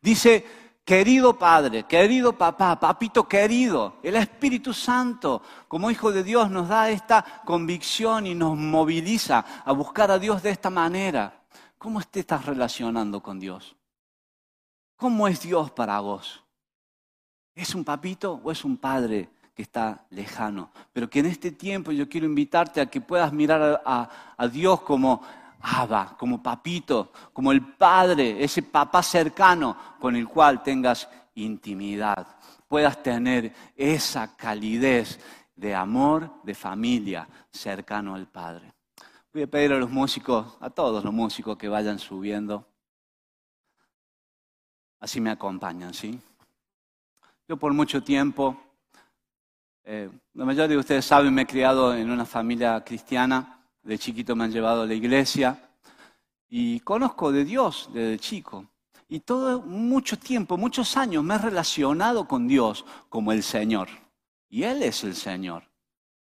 Dice, 0.01 0.47
querido 0.85 1.37
Padre, 1.37 1.83
querido 1.83 2.33
papá, 2.33 2.79
papito 2.79 3.29
querido, 3.29 3.97
el 4.05 4.15
Espíritu 4.15 4.73
Santo, 4.73 5.43
como 5.67 5.91
Hijo 5.91 6.13
de 6.13 6.23
Dios, 6.23 6.49
nos 6.49 6.69
da 6.69 6.91
esta 6.91 7.43
convicción 7.45 8.27
y 8.29 8.37
nos 8.37 8.57
moviliza 8.57 9.45
a 9.65 9.73
buscar 9.73 10.13
a 10.13 10.19
Dios 10.19 10.43
de 10.45 10.51
esta 10.51 10.71
manera. 10.71 11.38
¿Cómo 11.79 12.01
te 12.03 12.21
estás 12.21 12.45
relacionando 12.45 13.23
con 13.23 13.39
Dios? 13.39 13.77
¿Cómo 14.97 15.29
es 15.29 15.41
Dios 15.41 15.71
para 15.71 16.01
vos? 16.01 16.43
¿Es 17.55 17.75
un 17.75 17.85
papito 17.85 18.41
o 18.43 18.51
es 18.51 18.65
un 18.65 18.77
padre 18.77 19.29
que 19.55 19.63
está 19.63 20.05
lejano? 20.11 20.71
Pero 20.93 21.09
que 21.09 21.21
en 21.21 21.27
este 21.27 21.53
tiempo 21.53 21.93
yo 21.93 22.09
quiero 22.09 22.27
invitarte 22.27 22.81
a 22.81 22.87
que 22.87 23.01
puedas 23.01 23.33
mirar 23.33 23.81
a, 23.85 24.35
a 24.37 24.49
Dios 24.49 24.81
como 24.83 25.23
Abba, 25.61 26.17
como 26.17 26.43
papito, 26.43 27.13
como 27.33 27.53
el 27.53 27.63
padre, 27.63 28.43
ese 28.43 28.63
papá 28.63 29.03
cercano 29.03 29.77
con 30.01 30.15
el 30.17 30.29
cual 30.29 30.63
tengas 30.63 31.09
intimidad, 31.35 32.27
puedas 32.67 33.03
tener 33.03 33.53
esa 33.77 34.37
calidez 34.37 35.19
de 35.55 35.75
amor, 35.75 36.43
de 36.43 36.55
familia, 36.55 37.29
cercano 37.51 38.15
al 38.15 38.29
Padre. 38.29 38.73
Voy 39.33 39.43
a 39.43 39.47
pedir 39.47 39.73
a 39.73 39.79
los 39.79 39.91
músicos, 39.91 40.57
a 40.61 40.71
todos 40.71 41.05
los 41.05 41.13
músicos 41.13 41.57
que 41.59 41.69
vayan 41.69 41.99
subiendo. 41.99 42.67
Así 45.01 45.21
me 45.21 45.31
acompañan, 45.31 45.95
¿sí? 45.95 46.19
Yo 47.47 47.57
por 47.57 47.73
mucho 47.73 48.03
tiempo, 48.03 48.61
eh, 49.85 50.11
la 50.35 50.67
de 50.69 50.77
ustedes 50.77 51.05
saben, 51.05 51.33
me 51.33 51.43
he 51.43 51.47
criado 51.47 51.95
en 51.95 52.11
una 52.11 52.25
familia 52.25 52.83
cristiana 52.85 53.59
de 53.83 53.99
chiquito 53.99 54.37
me 54.37 54.45
han 54.45 54.53
llevado 54.53 54.83
a 54.83 54.87
la 54.87 54.95
iglesia 54.95 55.59
y 56.49 56.81
conozco 56.81 57.33
de 57.33 57.45
Dios 57.45 57.89
desde 57.93 58.19
chico. 58.19 58.67
Y 59.09 59.21
todo, 59.21 59.63
mucho 59.63 60.19
tiempo, 60.19 60.59
muchos 60.59 60.97
años 60.97 61.25
me 61.25 61.35
he 61.35 61.39
relacionado 61.39 62.29
con 62.29 62.47
Dios 62.47 62.85
como 63.09 63.33
el 63.33 63.43
Señor. 63.43 63.89
Y 64.51 64.65
Él 64.65 64.83
es 64.83 65.05
el 65.05 65.15
Señor. 65.15 65.68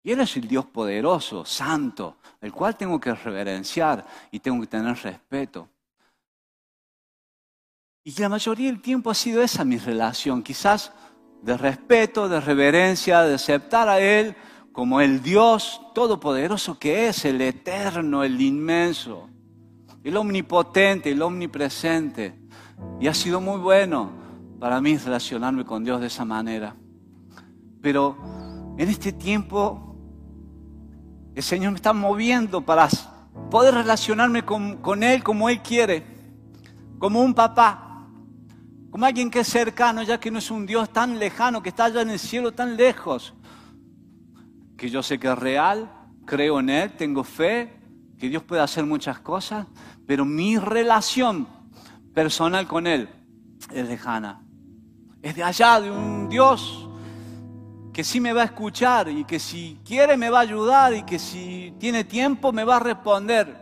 Y 0.03 0.13
Él 0.13 0.21
es 0.21 0.37
el 0.37 0.49
Dios 0.49 0.67
poderoso, 0.67 1.45
santo, 1.45 2.17
el 2.41 2.53
cual 2.53 2.77
tengo 2.77 2.99
que 2.99 3.15
reverenciar 3.15 4.07
y 4.31 4.41
tengo 4.41 4.61
que 4.61 4.67
tener 4.67 4.97
respeto. 4.97 5.69
Y 8.03 8.19
la 8.19 8.31
mayoría 8.31 8.69
del 8.69 8.81
tiempo 8.81 9.11
ha 9.11 9.15
sido 9.15 9.43
esa 9.43 9.65
mi 9.65 9.77
relación, 9.77 10.43
quizás 10.43 10.93
de 11.43 11.57
respeto, 11.57 12.29
de 12.29 12.41
reverencia, 12.41 13.23
de 13.23 13.35
aceptar 13.35 13.89
a 13.89 14.01
Él 14.01 14.35
como 14.73 15.03
el 15.03 15.23
Dios 15.23 15.83
todopoderoso 15.95 16.79
que 16.79 17.09
es, 17.09 17.27
el 17.27 17.41
eterno, 17.43 18.25
el 18.25 18.41
inmenso, 18.41 19.29
el 20.03 20.17
omnipotente, 20.17 21.11
el 21.11 21.21
omnipresente. 21.21 22.41
Y 22.99 23.07
ha 23.07 23.15
sido 23.15 23.41
muy 23.41 23.61
bueno 23.61 24.11
para 24.59 24.81
mí 24.81 24.97
relacionarme 24.97 25.67
con 25.67 25.85
Dios 25.85 26.01
de 26.01 26.07
esa 26.07 26.25
manera. 26.25 26.75
Pero 27.83 28.17
en 28.79 28.89
este 28.89 29.13
tiempo 29.13 29.90
el 31.35 31.43
Señor 31.43 31.73
me 31.73 31.77
está 31.77 31.93
moviendo 31.93 32.61
para 32.61 32.89
poder 33.51 33.75
relacionarme 33.75 34.45
con, 34.45 35.03
Él 35.03 35.23
como 35.23 35.49
Él 35.49 35.61
quiere, 35.61 36.05
como 36.99 37.23
un 37.23 37.35
papá, 37.35 38.07
como 38.91 39.07
alguien 39.07 39.31
que 39.31 39.41
es 39.41 39.49
cercano, 39.49 40.03
ya 40.03 40.19
que 40.19 40.31
no 40.31 40.39
es 40.39 40.51
un 40.51 40.67
Dios 40.67 40.93
tan 40.93 41.19
lejano, 41.19 41.63
que 41.63 41.69
está 41.69 41.85
allá 41.85 42.03
en 42.03 42.11
el 42.11 42.19
cielo 42.19 42.53
tan 42.53 42.77
lejos, 42.77 43.35
que 44.77 44.91
yo 44.91 45.03
sé 45.03 45.19
que 45.19 45.29
es 45.29 45.39
real, 45.39 45.91
creo 46.27 46.61
en 46.61 46.71
Él, 46.71 46.93
tengo 46.97 47.23
fe, 47.25 47.77
que 48.19 48.29
Dios 48.29 48.43
puede 48.43 48.63
hacer 48.63 48.85
muchas 48.85 49.21
cosas, 49.21 49.67
pero 50.07 50.25
mi 50.25 50.59
relación 50.59 51.49
personal 52.13 52.67
con 52.67 52.87
Él 52.87 53.09
es 53.73 53.89
lejana. 53.89 54.43
Es 55.23 55.37
de 55.37 55.45
allá, 55.45 55.81
de 55.81 55.91
un 55.91 56.29
Dios 56.29 56.80
que 58.01 58.05
sí 58.05 58.19
me 58.19 58.33
va 58.33 58.41
a 58.41 58.45
escuchar 58.47 59.11
y 59.11 59.25
que 59.25 59.39
si 59.39 59.79
quiere 59.85 60.17
me 60.17 60.31
va 60.31 60.39
a 60.39 60.41
ayudar 60.41 60.95
y 60.95 61.03
que 61.03 61.19
si 61.19 61.75
tiene 61.79 62.03
tiempo 62.03 62.51
me 62.51 62.65
va 62.65 62.77
a 62.77 62.81
responder. 62.81 63.55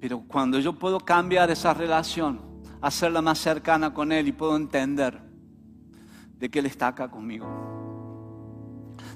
Pero 0.00 0.22
cuando 0.26 0.58
yo 0.58 0.72
puedo 0.72 0.98
cambiar 0.98 1.50
esa 1.50 1.74
relación, 1.74 2.40
hacerla 2.80 3.20
más 3.20 3.38
cercana 3.38 3.92
con 3.92 4.12
Él 4.12 4.28
y 4.28 4.32
puedo 4.32 4.56
entender 4.56 5.20
de 6.38 6.50
que 6.50 6.60
Él 6.60 6.64
está 6.64 6.86
acá 6.86 7.10
conmigo 7.10 7.46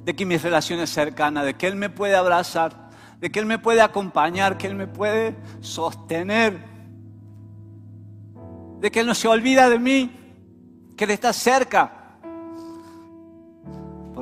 de 0.04 0.14
que 0.14 0.26
mi 0.26 0.37
relación 0.37 0.78
es 0.80 0.90
cercana, 0.90 1.42
de 1.42 1.54
que 1.54 1.66
Él 1.66 1.76
me 1.76 1.88
puede 1.88 2.16
abrazar, 2.16 2.90
de 3.18 3.30
que 3.30 3.38
Él 3.38 3.46
me 3.46 3.59
puede 3.59 3.80
acompañar, 3.80 4.59
que 4.59 4.66
Él 4.66 4.74
me 4.74 4.87
puede 4.87 5.35
sostener, 5.62 6.62
de 8.78 8.90
que 8.90 9.00
Él 9.00 9.06
no 9.06 9.14
se 9.14 9.26
olvida 9.26 9.70
de 9.70 9.78
mí, 9.78 10.11
que 10.98 11.04
Él 11.04 11.12
está 11.12 11.32
cerca, 11.32 12.06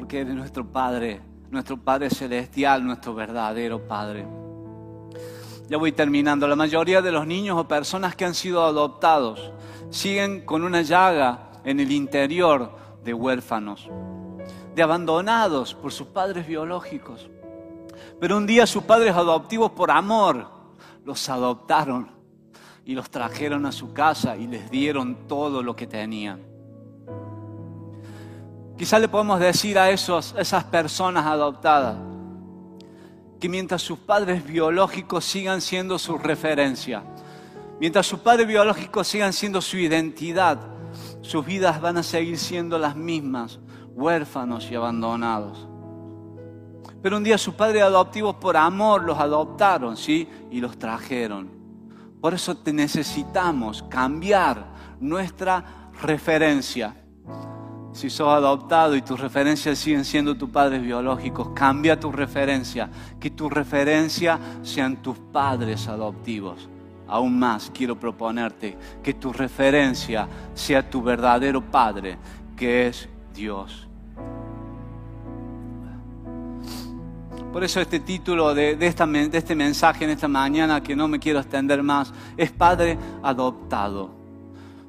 porque 0.04 0.20
Él 0.20 0.28
es 0.28 0.34
nuestro 0.34 0.66
Padre, 0.66 1.22
nuestro 1.50 1.78
Padre 1.78 2.10
celestial, 2.10 2.84
nuestro 2.84 3.14
verdadero 3.14 3.88
Padre. 3.88 4.26
Ya 5.66 5.78
voy 5.78 5.92
terminando. 5.92 6.46
La 6.46 6.56
mayoría 6.56 7.00
de 7.00 7.10
los 7.10 7.26
niños 7.26 7.56
o 7.58 7.66
personas 7.66 8.14
que 8.14 8.26
han 8.26 8.34
sido 8.34 8.66
adoptados 8.66 9.50
siguen 9.88 10.44
con 10.44 10.62
una 10.62 10.82
llaga 10.82 11.52
en 11.64 11.80
el 11.80 11.90
interior 11.90 12.70
de 13.02 13.14
huérfanos 13.14 13.88
de 14.74 14.82
abandonados 14.82 15.72
por 15.72 15.90
sus 15.90 16.08
padres 16.08 16.46
biológicos. 16.46 17.30
Pero 18.20 18.36
un 18.36 18.44
día 18.44 18.66
sus 18.66 18.82
padres 18.82 19.16
adoptivos 19.16 19.70
por 19.70 19.90
amor 19.90 20.46
los 21.06 21.30
adoptaron 21.30 22.10
y 22.84 22.94
los 22.94 23.08
trajeron 23.08 23.64
a 23.64 23.72
su 23.72 23.94
casa 23.94 24.36
y 24.36 24.48
les 24.48 24.70
dieron 24.70 25.26
todo 25.26 25.62
lo 25.62 25.74
que 25.74 25.86
tenían. 25.86 26.53
Quizá 28.76 28.98
le 28.98 29.08
podemos 29.08 29.38
decir 29.38 29.78
a 29.78 29.90
esos, 29.90 30.34
esas 30.36 30.64
personas 30.64 31.26
adoptadas 31.26 31.96
que 33.38 33.48
mientras 33.48 33.82
sus 33.82 33.98
padres 33.98 34.44
biológicos 34.44 35.24
sigan 35.24 35.60
siendo 35.60 35.98
su 35.98 36.18
referencia, 36.18 37.02
mientras 37.78 38.06
sus 38.06 38.20
padres 38.20 38.46
biológicos 38.46 39.06
sigan 39.06 39.32
siendo 39.32 39.60
su 39.60 39.76
identidad, 39.76 40.58
sus 41.20 41.44
vidas 41.44 41.80
van 41.80 41.98
a 41.98 42.02
seguir 42.02 42.38
siendo 42.38 42.78
las 42.78 42.96
mismas 42.96 43.60
huérfanos 43.94 44.68
y 44.70 44.74
abandonados. 44.74 45.68
Pero 47.02 47.18
un 47.18 47.24
día 47.24 47.36
sus 47.38 47.54
padres 47.54 47.82
adoptivos 47.82 48.36
por 48.36 48.56
amor 48.56 49.02
los 49.02 49.18
adoptaron, 49.18 49.96
¿sí? 49.96 50.28
Y 50.50 50.60
los 50.60 50.78
trajeron. 50.78 51.50
Por 52.20 52.32
eso 52.32 52.56
necesitamos 52.64 53.82
cambiar 53.84 54.64
nuestra 55.00 55.90
referencia. 56.00 56.96
Si 57.94 58.10
sos 58.10 58.28
adoptado 58.28 58.96
y 58.96 59.02
tus 59.02 59.20
referencias 59.20 59.78
siguen 59.78 60.04
siendo 60.04 60.36
tus 60.36 60.50
padres 60.50 60.82
biológicos, 60.82 61.50
cambia 61.54 61.98
tu 61.98 62.10
referencia. 62.10 62.90
Que 63.20 63.30
tu 63.30 63.48
referencia 63.48 64.36
sean 64.62 65.00
tus 65.00 65.16
padres 65.16 65.86
adoptivos. 65.86 66.68
Aún 67.06 67.38
más 67.38 67.70
quiero 67.72 67.98
proponerte 67.98 68.76
que 69.00 69.14
tu 69.14 69.32
referencia 69.32 70.26
sea 70.54 70.90
tu 70.90 71.02
verdadero 71.02 71.62
Padre, 71.62 72.18
que 72.56 72.88
es 72.88 73.08
Dios. 73.32 73.86
Por 77.52 77.62
eso 77.62 77.80
este 77.80 78.00
título 78.00 78.54
de, 78.54 78.76
este 78.80 79.54
mensaje 79.54 80.02
en 80.02 80.10
esta 80.10 80.26
mañana, 80.26 80.82
que 80.82 80.96
no 80.96 81.06
me 81.06 81.20
quiero 81.20 81.38
extender 81.38 81.80
más, 81.84 82.12
es 82.36 82.50
Padre 82.50 82.98
adoptado. 83.22 84.10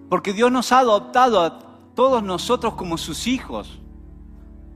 Porque 0.10 0.34
Dios 0.34 0.52
nos 0.52 0.72
ha 0.72 0.80
adoptado 0.80 1.40
a 1.42 1.75
todos 1.96 2.22
nosotros 2.22 2.76
como 2.76 2.98
sus 2.98 3.26
hijos. 3.26 3.80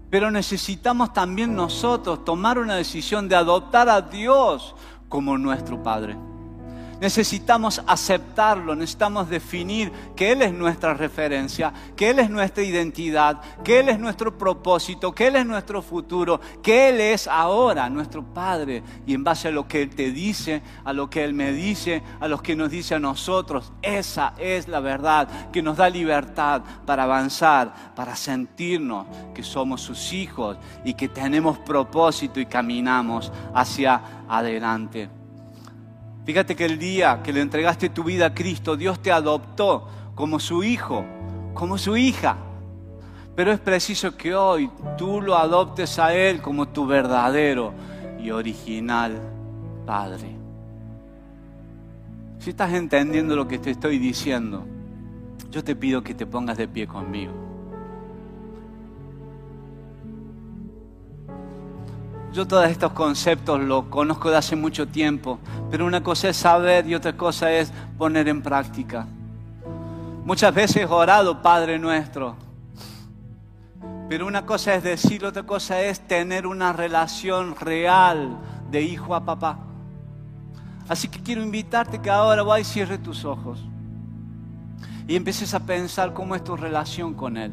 Pero 0.09 0.31
necesitamos 0.31 1.13
también 1.13 1.55
nosotros 1.55 2.25
tomar 2.25 2.57
una 2.57 2.75
decisión 2.75 3.29
de 3.29 3.35
adoptar 3.35 3.89
a 3.89 4.01
Dios 4.01 4.73
como 5.07 5.37
nuestro 5.37 5.83
Padre. 5.83 6.17
Necesitamos 6.99 7.81
aceptarlo, 7.87 8.75
necesitamos 8.75 9.29
definir 9.29 9.91
que 10.15 10.33
Él 10.33 10.41
es 10.41 10.51
nuestra 10.51 10.93
referencia, 10.93 11.71
que 11.95 12.09
Él 12.09 12.19
es 12.19 12.29
nuestra 12.29 12.61
identidad, 12.61 13.39
que 13.63 13.79
Él 13.79 13.89
es 13.89 13.99
nuestro 13.99 14.37
propósito, 14.37 15.13
que 15.13 15.27
Él 15.27 15.37
es 15.37 15.45
nuestro 15.45 15.81
futuro, 15.81 16.41
que 16.61 16.89
Él 16.89 16.99
es 16.99 17.27
ahora 17.27 17.89
nuestro 17.89 18.23
Padre. 18.23 18.83
Y 19.07 19.13
en 19.13 19.23
base 19.23 19.47
a 19.47 19.51
lo 19.51 19.65
que 19.65 19.81
Él 19.81 19.95
te 19.95 20.11
dice, 20.11 20.61
a 20.83 20.91
lo 20.91 21.09
que 21.09 21.23
Él 21.23 21.33
me 21.33 21.53
dice, 21.53 22.03
a 22.19 22.27
lo 22.27 22.41
que 22.41 22.55
nos 22.55 22.69
dice 22.69 22.95
a 22.95 22.99
nosotros, 22.99 23.71
esa 23.81 24.33
es 24.37 24.67
la 24.67 24.81
verdad 24.81 25.51
que 25.53 25.61
nos 25.61 25.77
da 25.77 25.89
libertad 25.89 26.61
para 26.85 27.03
avanzar, 27.03 27.93
para 27.95 28.15
sentirnos 28.17 29.07
que 29.33 29.43
somos 29.43 29.81
sus 29.81 30.11
hijos 30.11 30.57
y 30.83 30.95
que 30.95 31.07
tenemos 31.07 31.57
propósito 31.59 32.41
y 32.41 32.45
caminamos 32.45 33.31
hacia 33.53 34.25
adelante. 34.27 35.18
Fíjate 36.29 36.55
que 36.55 36.65
el 36.65 36.77
día 36.77 37.21
que 37.23 37.33
le 37.33 37.41
entregaste 37.41 37.89
tu 37.89 38.03
vida 38.03 38.27
a 38.27 38.33
Cristo, 38.35 38.77
Dios 38.77 39.01
te 39.01 39.11
adoptó 39.11 39.87
como 40.13 40.39
su 40.39 40.63
hijo, 40.63 41.03
como 41.55 41.75
su 41.79 41.97
hija. 41.97 42.37
Pero 43.35 43.51
es 43.51 43.59
preciso 43.59 44.15
que 44.15 44.35
hoy 44.35 44.69
tú 44.95 45.21
lo 45.21 45.35
adoptes 45.35 45.97
a 45.97 46.13
Él 46.13 46.39
como 46.39 46.67
tu 46.67 46.85
verdadero 46.85 47.73
y 48.21 48.29
original 48.29 49.19
Padre. 49.87 50.35
Si 52.37 52.51
estás 52.51 52.73
entendiendo 52.73 53.35
lo 53.35 53.47
que 53.47 53.57
te 53.57 53.71
estoy 53.71 53.97
diciendo, 53.97 54.67
yo 55.49 55.63
te 55.63 55.75
pido 55.75 56.03
que 56.03 56.13
te 56.13 56.27
pongas 56.27 56.59
de 56.59 56.67
pie 56.67 56.85
conmigo. 56.85 57.48
Yo 62.31 62.47
todos 62.47 62.69
estos 62.69 62.91
conceptos 62.91 63.59
los 63.59 63.85
conozco 63.85 64.29
de 64.29 64.37
hace 64.37 64.55
mucho 64.55 64.87
tiempo, 64.87 65.39
pero 65.71 65.85
una 65.85 66.03
cosa 66.03 66.29
es 66.29 66.37
saber 66.37 66.85
y 66.87 66.93
otra 66.93 67.17
cosa 67.17 67.51
es 67.51 67.71
poner 67.97 68.27
en 68.27 68.43
práctica. 68.43 69.07
Muchas 70.23 70.53
veces 70.53 70.77
he 70.77 70.85
orado, 70.85 71.41
Padre 71.41 71.79
nuestro, 71.79 72.35
pero 74.07 74.27
una 74.27 74.45
cosa 74.45 74.75
es 74.75 74.83
decir, 74.83 75.25
otra 75.25 75.43
cosa 75.43 75.81
es 75.81 76.01
tener 76.01 76.45
una 76.45 76.71
relación 76.71 77.55
real 77.55 78.37
de 78.69 78.83
hijo 78.83 79.15
a 79.15 79.25
papá. 79.25 79.57
Así 80.87 81.07
que 81.07 81.19
quiero 81.19 81.41
invitarte 81.41 81.99
que 81.99 82.11
ahora 82.11 82.43
vayas 82.43 82.69
y 82.69 82.73
cierre 82.73 82.99
tus 82.99 83.25
ojos 83.25 83.63
y 85.07 85.15
empieces 85.15 85.55
a 85.55 85.59
pensar 85.59 86.13
cómo 86.13 86.35
es 86.35 86.43
tu 86.43 86.55
relación 86.55 87.15
con 87.15 87.37
Él, 87.37 87.51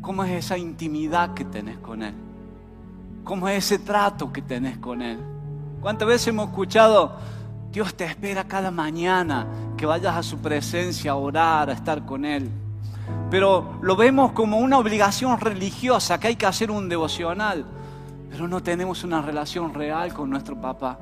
cómo 0.00 0.24
es 0.24 0.46
esa 0.46 0.56
intimidad 0.56 1.34
que 1.34 1.44
tenés 1.44 1.76
con 1.76 2.02
Él. 2.02 2.14
¿Cómo 3.24 3.48
es 3.48 3.64
ese 3.64 3.78
trato 3.78 4.32
que 4.32 4.42
tenés 4.42 4.78
con 4.78 5.00
Él? 5.00 5.18
¿Cuántas 5.80 6.08
veces 6.08 6.28
hemos 6.28 6.48
escuchado, 6.48 7.16
Dios 7.70 7.94
te 7.94 8.04
espera 8.04 8.44
cada 8.44 8.70
mañana 8.70 9.46
que 9.76 9.86
vayas 9.86 10.16
a 10.16 10.22
su 10.22 10.38
presencia 10.38 11.12
a 11.12 11.14
orar, 11.14 11.70
a 11.70 11.72
estar 11.72 12.04
con 12.04 12.24
Él? 12.24 12.50
Pero 13.30 13.78
lo 13.80 13.94
vemos 13.94 14.32
como 14.32 14.58
una 14.58 14.78
obligación 14.78 15.38
religiosa, 15.38 16.18
que 16.18 16.28
hay 16.28 16.36
que 16.36 16.46
hacer 16.46 16.70
un 16.70 16.88
devocional, 16.88 17.64
pero 18.28 18.48
no 18.48 18.60
tenemos 18.60 19.04
una 19.04 19.22
relación 19.22 19.72
real 19.72 20.12
con 20.12 20.28
nuestro 20.28 20.60
papá. 20.60 20.98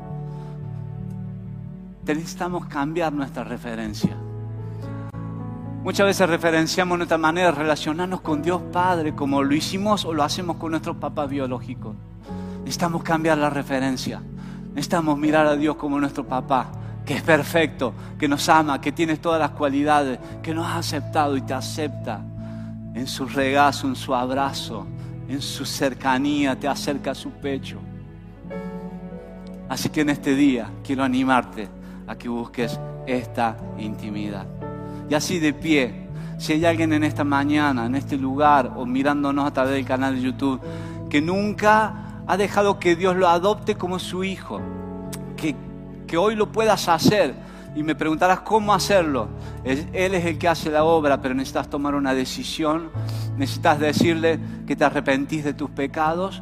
Necesitamos 2.05 2.67
cambiar 2.67 3.13
nuestra 3.13 3.45
referencia. 3.45 4.17
Muchas 5.83 6.07
veces 6.07 6.29
referenciamos 6.29 6.99
nuestra 6.99 7.17
manera 7.17 7.51
de 7.51 7.59
relacionarnos 7.59 8.21
con 8.21 8.43
Dios 8.43 8.61
Padre 8.71 9.15
como 9.15 9.43
lo 9.43 9.55
hicimos 9.55 10.05
o 10.05 10.13
lo 10.13 10.23
hacemos 10.23 10.57
con 10.57 10.73
nuestros 10.73 10.97
papás 10.97 11.31
biológicos. 11.31 11.97
Necesitamos 12.61 13.03
cambiar 13.03 13.39
la 13.39 13.51
referencia. 13.51 14.23
Necesitamos 14.71 15.19
mirar 15.19 15.47
a 15.47 15.57
Dios 15.57 15.77
como 15.77 15.99
nuestro 15.99 16.27
papá, 16.27 16.71
que 17.05 17.15
es 17.15 17.23
perfecto, 17.23 17.93
que 18.19 18.29
nos 18.29 18.49
ama, 18.49 18.81
que 18.81 18.93
tiene 18.93 19.17
todas 19.17 19.41
las 19.41 19.51
cualidades, 19.51 20.19
que 20.43 20.55
nos 20.55 20.67
ha 20.67 20.79
aceptado 20.79 21.37
y 21.37 21.43
te 21.43 21.55
acepta. 21.55 22.21
En 22.95 23.07
su 23.07 23.27
regazo, 23.27 23.89
en 23.89 23.97
su 23.97 24.15
abrazo, 24.15 24.87
en 25.29 25.41
su 25.41 25.65
cercanía, 25.65 26.59
te 26.59 26.69
acerca 26.69 27.13
a 27.13 27.15
su 27.15 27.31
pecho. 27.31 27.79
Así 29.69 29.89
que 29.89 30.01
en 30.01 30.11
este 30.11 30.35
día 30.35 30.69
quiero 30.85 31.05
animarte 31.05 31.69
a 32.07 32.17
que 32.17 32.29
busques 32.29 32.79
esta 33.07 33.57
intimidad. 33.79 34.47
Y 35.09 35.15
así 35.15 35.39
de 35.39 35.53
pie, 35.53 36.09
si 36.39 36.55
hay 36.55 36.65
alguien 36.65 36.93
en 36.93 37.05
esta 37.05 37.23
mañana, 37.23 37.87
en 37.87 37.95
este 37.95 38.17
lugar, 38.17 38.73
o 38.77 38.87
mirándonos 38.87 39.47
a 39.47 39.53
través 39.53 39.75
del 39.75 39.85
canal 39.85 40.15
de 40.15 40.23
YouTube, 40.23 40.61
que 41.09 41.21
nunca 41.21 42.10
ha 42.31 42.37
dejado 42.37 42.79
que 42.79 42.95
Dios 42.95 43.17
lo 43.17 43.29
adopte 43.29 43.75
como 43.75 43.99
su 43.99 44.23
hijo, 44.23 44.61
que, 45.37 45.57
que 46.07 46.17
hoy 46.17 46.37
lo 46.37 46.53
puedas 46.53 46.89
hacer. 46.89 47.35
Y 47.75 47.83
me 47.83 47.97
preguntarás 47.97 48.43
cómo 48.43 48.73
hacerlo. 48.73 49.27
Él 49.65 50.15
es 50.15 50.25
el 50.25 50.39
que 50.39 50.47
hace 50.47 50.71
la 50.71 50.85
obra, 50.85 51.21
pero 51.21 51.35
necesitas 51.35 51.69
tomar 51.69 51.97
una 51.97 52.15
decisión. 52.15 52.91
Necesitas 53.37 53.81
decirle 53.81 54.39
que 54.65 54.77
te 54.77 54.85
arrepentís 54.85 55.43
de 55.43 55.55
tus 55.55 55.71
pecados 55.71 56.41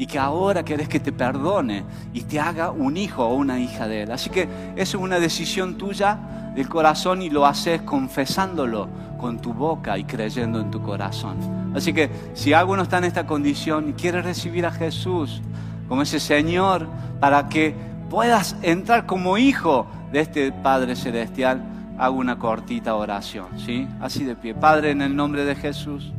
y 0.00 0.06
que 0.06 0.18
ahora 0.18 0.64
querés 0.64 0.88
que 0.88 0.98
te 0.98 1.12
perdone 1.12 1.84
y 2.14 2.22
te 2.22 2.40
haga 2.40 2.70
un 2.70 2.96
hijo 2.96 3.22
o 3.22 3.34
una 3.34 3.60
hija 3.60 3.86
de 3.86 4.04
Él. 4.04 4.12
Así 4.12 4.30
que 4.30 4.48
eso 4.74 4.96
es 4.96 5.04
una 5.04 5.20
decisión 5.20 5.76
tuya 5.76 6.52
del 6.54 6.70
corazón 6.70 7.20
y 7.20 7.28
lo 7.28 7.44
haces 7.44 7.82
confesándolo 7.82 8.88
con 9.18 9.42
tu 9.42 9.52
boca 9.52 9.98
y 9.98 10.04
creyendo 10.04 10.58
en 10.58 10.70
tu 10.70 10.80
corazón. 10.80 11.36
Así 11.76 11.92
que 11.92 12.08
si 12.32 12.54
alguno 12.54 12.84
está 12.84 12.96
en 12.96 13.04
esta 13.04 13.26
condición 13.26 13.90
y 13.90 13.92
quiere 13.92 14.22
recibir 14.22 14.64
a 14.64 14.72
Jesús 14.72 15.42
como 15.86 16.00
ese 16.00 16.18
Señor 16.18 16.86
para 17.20 17.50
que 17.50 17.74
puedas 18.08 18.56
entrar 18.62 19.04
como 19.04 19.36
hijo 19.36 19.86
de 20.12 20.20
este 20.20 20.50
Padre 20.50 20.96
Celestial, 20.96 21.62
hago 21.98 22.16
una 22.16 22.38
cortita 22.38 22.94
oración, 22.94 23.48
¿sí? 23.58 23.86
Así 24.00 24.24
de 24.24 24.34
pie. 24.34 24.54
Padre, 24.54 24.92
en 24.92 25.02
el 25.02 25.14
nombre 25.14 25.44
de 25.44 25.56
Jesús, 25.56 26.10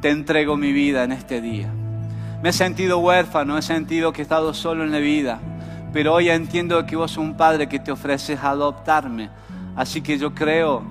te 0.00 0.10
entrego 0.10 0.56
mi 0.56 0.70
vida 0.70 1.02
en 1.02 1.10
este 1.10 1.40
día. 1.40 1.72
Me 2.44 2.50
he 2.50 2.52
sentido 2.52 2.98
huérfano, 2.98 3.56
he 3.56 3.62
sentido 3.62 4.12
que 4.12 4.20
he 4.20 4.22
estado 4.22 4.52
solo 4.52 4.84
en 4.84 4.92
la 4.92 4.98
vida, 4.98 5.40
pero 5.94 6.12
hoy 6.12 6.28
entiendo 6.28 6.84
que 6.84 6.94
vos 6.94 7.16
un 7.16 7.38
Padre 7.38 7.70
que 7.70 7.78
te 7.78 7.90
ofreces 7.90 8.38
a 8.38 8.50
adoptarme. 8.50 9.30
Así 9.74 10.02
que 10.02 10.18
yo 10.18 10.34
creo 10.34 10.82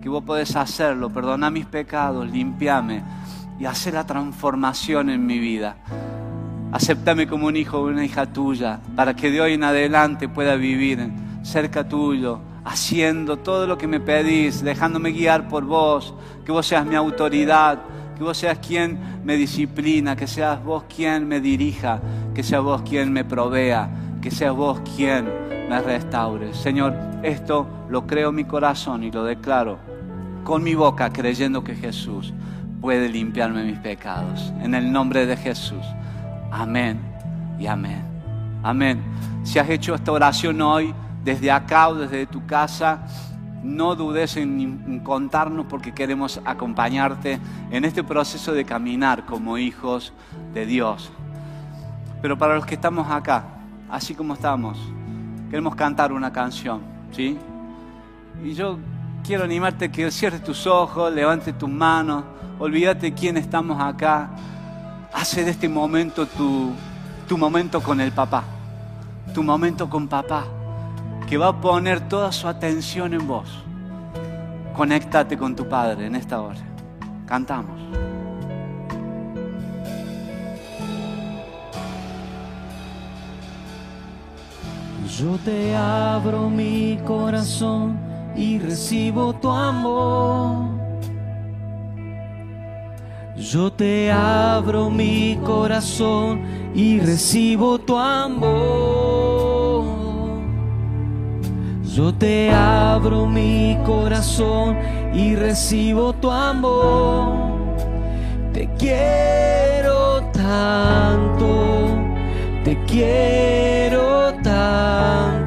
que 0.00 0.08
vos 0.08 0.24
podés 0.24 0.56
hacerlo, 0.56 1.10
perdonar 1.10 1.52
mis 1.52 1.66
pecados, 1.66 2.30
limpiarme 2.30 3.02
y 3.60 3.66
hacer 3.66 3.92
la 3.92 4.06
transformación 4.06 5.10
en 5.10 5.26
mi 5.26 5.38
vida. 5.38 5.76
Aceptame 6.72 7.26
como 7.26 7.48
un 7.48 7.56
hijo 7.58 7.80
o 7.80 7.84
una 7.84 8.02
hija 8.02 8.24
tuya, 8.24 8.80
para 8.96 9.14
que 9.14 9.30
de 9.30 9.42
hoy 9.42 9.52
en 9.52 9.64
adelante 9.64 10.26
pueda 10.26 10.56
vivir 10.56 11.06
cerca 11.42 11.86
tuyo, 11.86 12.40
haciendo 12.64 13.36
todo 13.36 13.66
lo 13.66 13.76
que 13.76 13.86
me 13.86 14.00
pedís, 14.00 14.64
dejándome 14.64 15.10
guiar 15.10 15.48
por 15.48 15.64
vos, 15.64 16.14
que 16.46 16.50
vos 16.50 16.66
seas 16.66 16.86
mi 16.86 16.94
autoridad, 16.94 17.80
que 18.16 18.22
vos 18.22 18.36
seas 18.36 18.58
quien 18.58 18.98
me 19.24 19.36
disciplina, 19.36 20.16
que 20.16 20.26
seas 20.26 20.62
vos 20.62 20.84
quien 20.84 21.26
me 21.26 21.40
dirija, 21.40 22.00
que 22.34 22.42
seas 22.42 22.62
vos 22.62 22.82
quien 22.82 23.12
me 23.12 23.24
provea, 23.24 23.88
que 24.20 24.30
seas 24.30 24.54
vos 24.54 24.80
quien 24.96 25.28
me 25.68 25.80
restaure. 25.80 26.54
Señor, 26.54 26.94
esto 27.22 27.66
lo 27.88 28.06
creo 28.06 28.30
en 28.30 28.36
mi 28.36 28.44
corazón 28.44 29.02
y 29.02 29.10
lo 29.10 29.24
declaro 29.24 29.78
con 30.44 30.62
mi 30.62 30.74
boca 30.74 31.10
creyendo 31.10 31.64
que 31.64 31.74
Jesús 31.74 32.32
puede 32.80 33.08
limpiarme 33.08 33.64
mis 33.64 33.78
pecados. 33.78 34.52
En 34.62 34.74
el 34.74 34.92
nombre 34.92 35.26
de 35.26 35.36
Jesús. 35.36 35.84
Amén 36.52 37.00
y 37.58 37.66
amén. 37.66 38.02
Amén. 38.62 39.02
Si 39.42 39.58
has 39.58 39.68
hecho 39.68 39.94
esta 39.94 40.12
oración 40.12 40.60
hoy, 40.60 40.94
desde 41.24 41.50
acá 41.50 41.88
o 41.88 41.94
desde 41.94 42.26
tu 42.26 42.46
casa, 42.46 43.06
no 43.64 43.96
dudes 43.96 44.36
en, 44.36 45.00
contarnos 45.02 45.66
porque 45.66 45.92
queremos 45.92 46.40
acompañarte 46.44 47.40
en 47.70 47.84
este 47.84 48.04
proceso 48.04 48.52
de 48.52 48.64
caminar 48.64 49.24
como 49.24 49.58
hijos 49.58 50.12
de 50.52 50.66
Dios. 50.66 51.10
Pero 52.22 52.38
para 52.38 52.54
los 52.54 52.66
que 52.66 52.74
estamos 52.74 53.10
acá, 53.10 53.44
así 53.90 54.14
como 54.14 54.34
estamos, 54.34 54.78
queremos 55.50 55.74
cantar 55.74 56.12
una 56.12 56.32
canción, 56.32 56.82
¿sí? 57.10 57.38
Y 58.44 58.54
yo 58.54 58.78
quiero 59.24 59.44
animarte 59.44 59.86
a 59.86 59.92
que 59.92 60.10
cierres 60.10 60.42
tus 60.44 60.66
ojos, 60.66 61.12
levante 61.12 61.52
tus 61.52 61.68
manos, 61.68 62.24
olvídate 62.58 63.12
quién 63.12 63.36
estamos 63.36 63.80
acá. 63.80 64.30
Hace 65.12 65.44
de 65.44 65.52
este 65.52 65.68
momento 65.68 66.26
tu, 66.26 66.72
tu 67.26 67.38
momento 67.38 67.80
con 67.80 68.00
el 68.00 68.12
papá, 68.12 68.44
tu 69.32 69.42
momento 69.42 69.88
con 69.88 70.08
papá, 70.08 70.44
que 71.26 71.36
va 71.36 71.48
a 71.48 71.60
poner 71.60 72.08
toda 72.08 72.32
su 72.32 72.48
atención 72.48 73.14
en 73.14 73.26
vos. 73.26 73.48
Conéctate 74.74 75.36
con 75.38 75.54
tu 75.54 75.68
Padre 75.68 76.06
en 76.06 76.16
esta 76.16 76.40
hora. 76.40 76.60
Cantamos. 77.26 77.80
Yo 85.18 85.38
te 85.44 85.76
abro 85.76 86.50
mi 86.50 86.98
corazón 87.06 87.96
y 88.34 88.58
recibo 88.58 89.32
tu 89.34 89.48
amor. 89.48 90.70
Yo 93.36 93.72
te 93.72 94.10
abro 94.10 94.90
mi 94.90 95.38
corazón 95.44 96.42
y 96.74 96.98
recibo 96.98 97.78
tu 97.78 97.96
amor. 97.96 99.13
Yo 101.94 102.12
te 102.12 102.50
abro 102.50 103.24
mi 103.24 103.78
corazón 103.86 104.76
y 105.14 105.36
recibo 105.36 106.12
tu 106.12 106.28
amor. 106.28 107.36
Te 108.52 108.68
quiero 108.76 110.28
tanto, 110.32 111.86
te 112.64 112.76
quiero 112.86 114.34
tanto. 114.42 115.43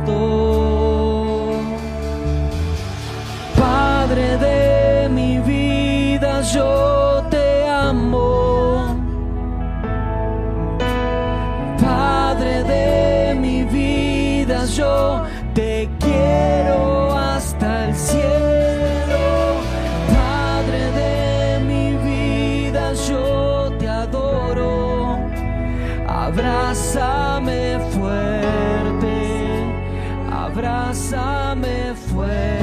Abrázame 30.68 31.94
fuerte. 31.96 32.58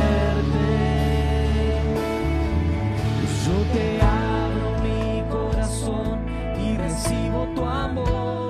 Yo 3.45 3.57
te 3.73 4.01
abro 4.01 4.79
mi 4.83 5.23
corazón 5.31 6.27
y 6.59 6.77
recibo 6.77 7.49
tu 7.55 7.64
amor. 7.64 8.44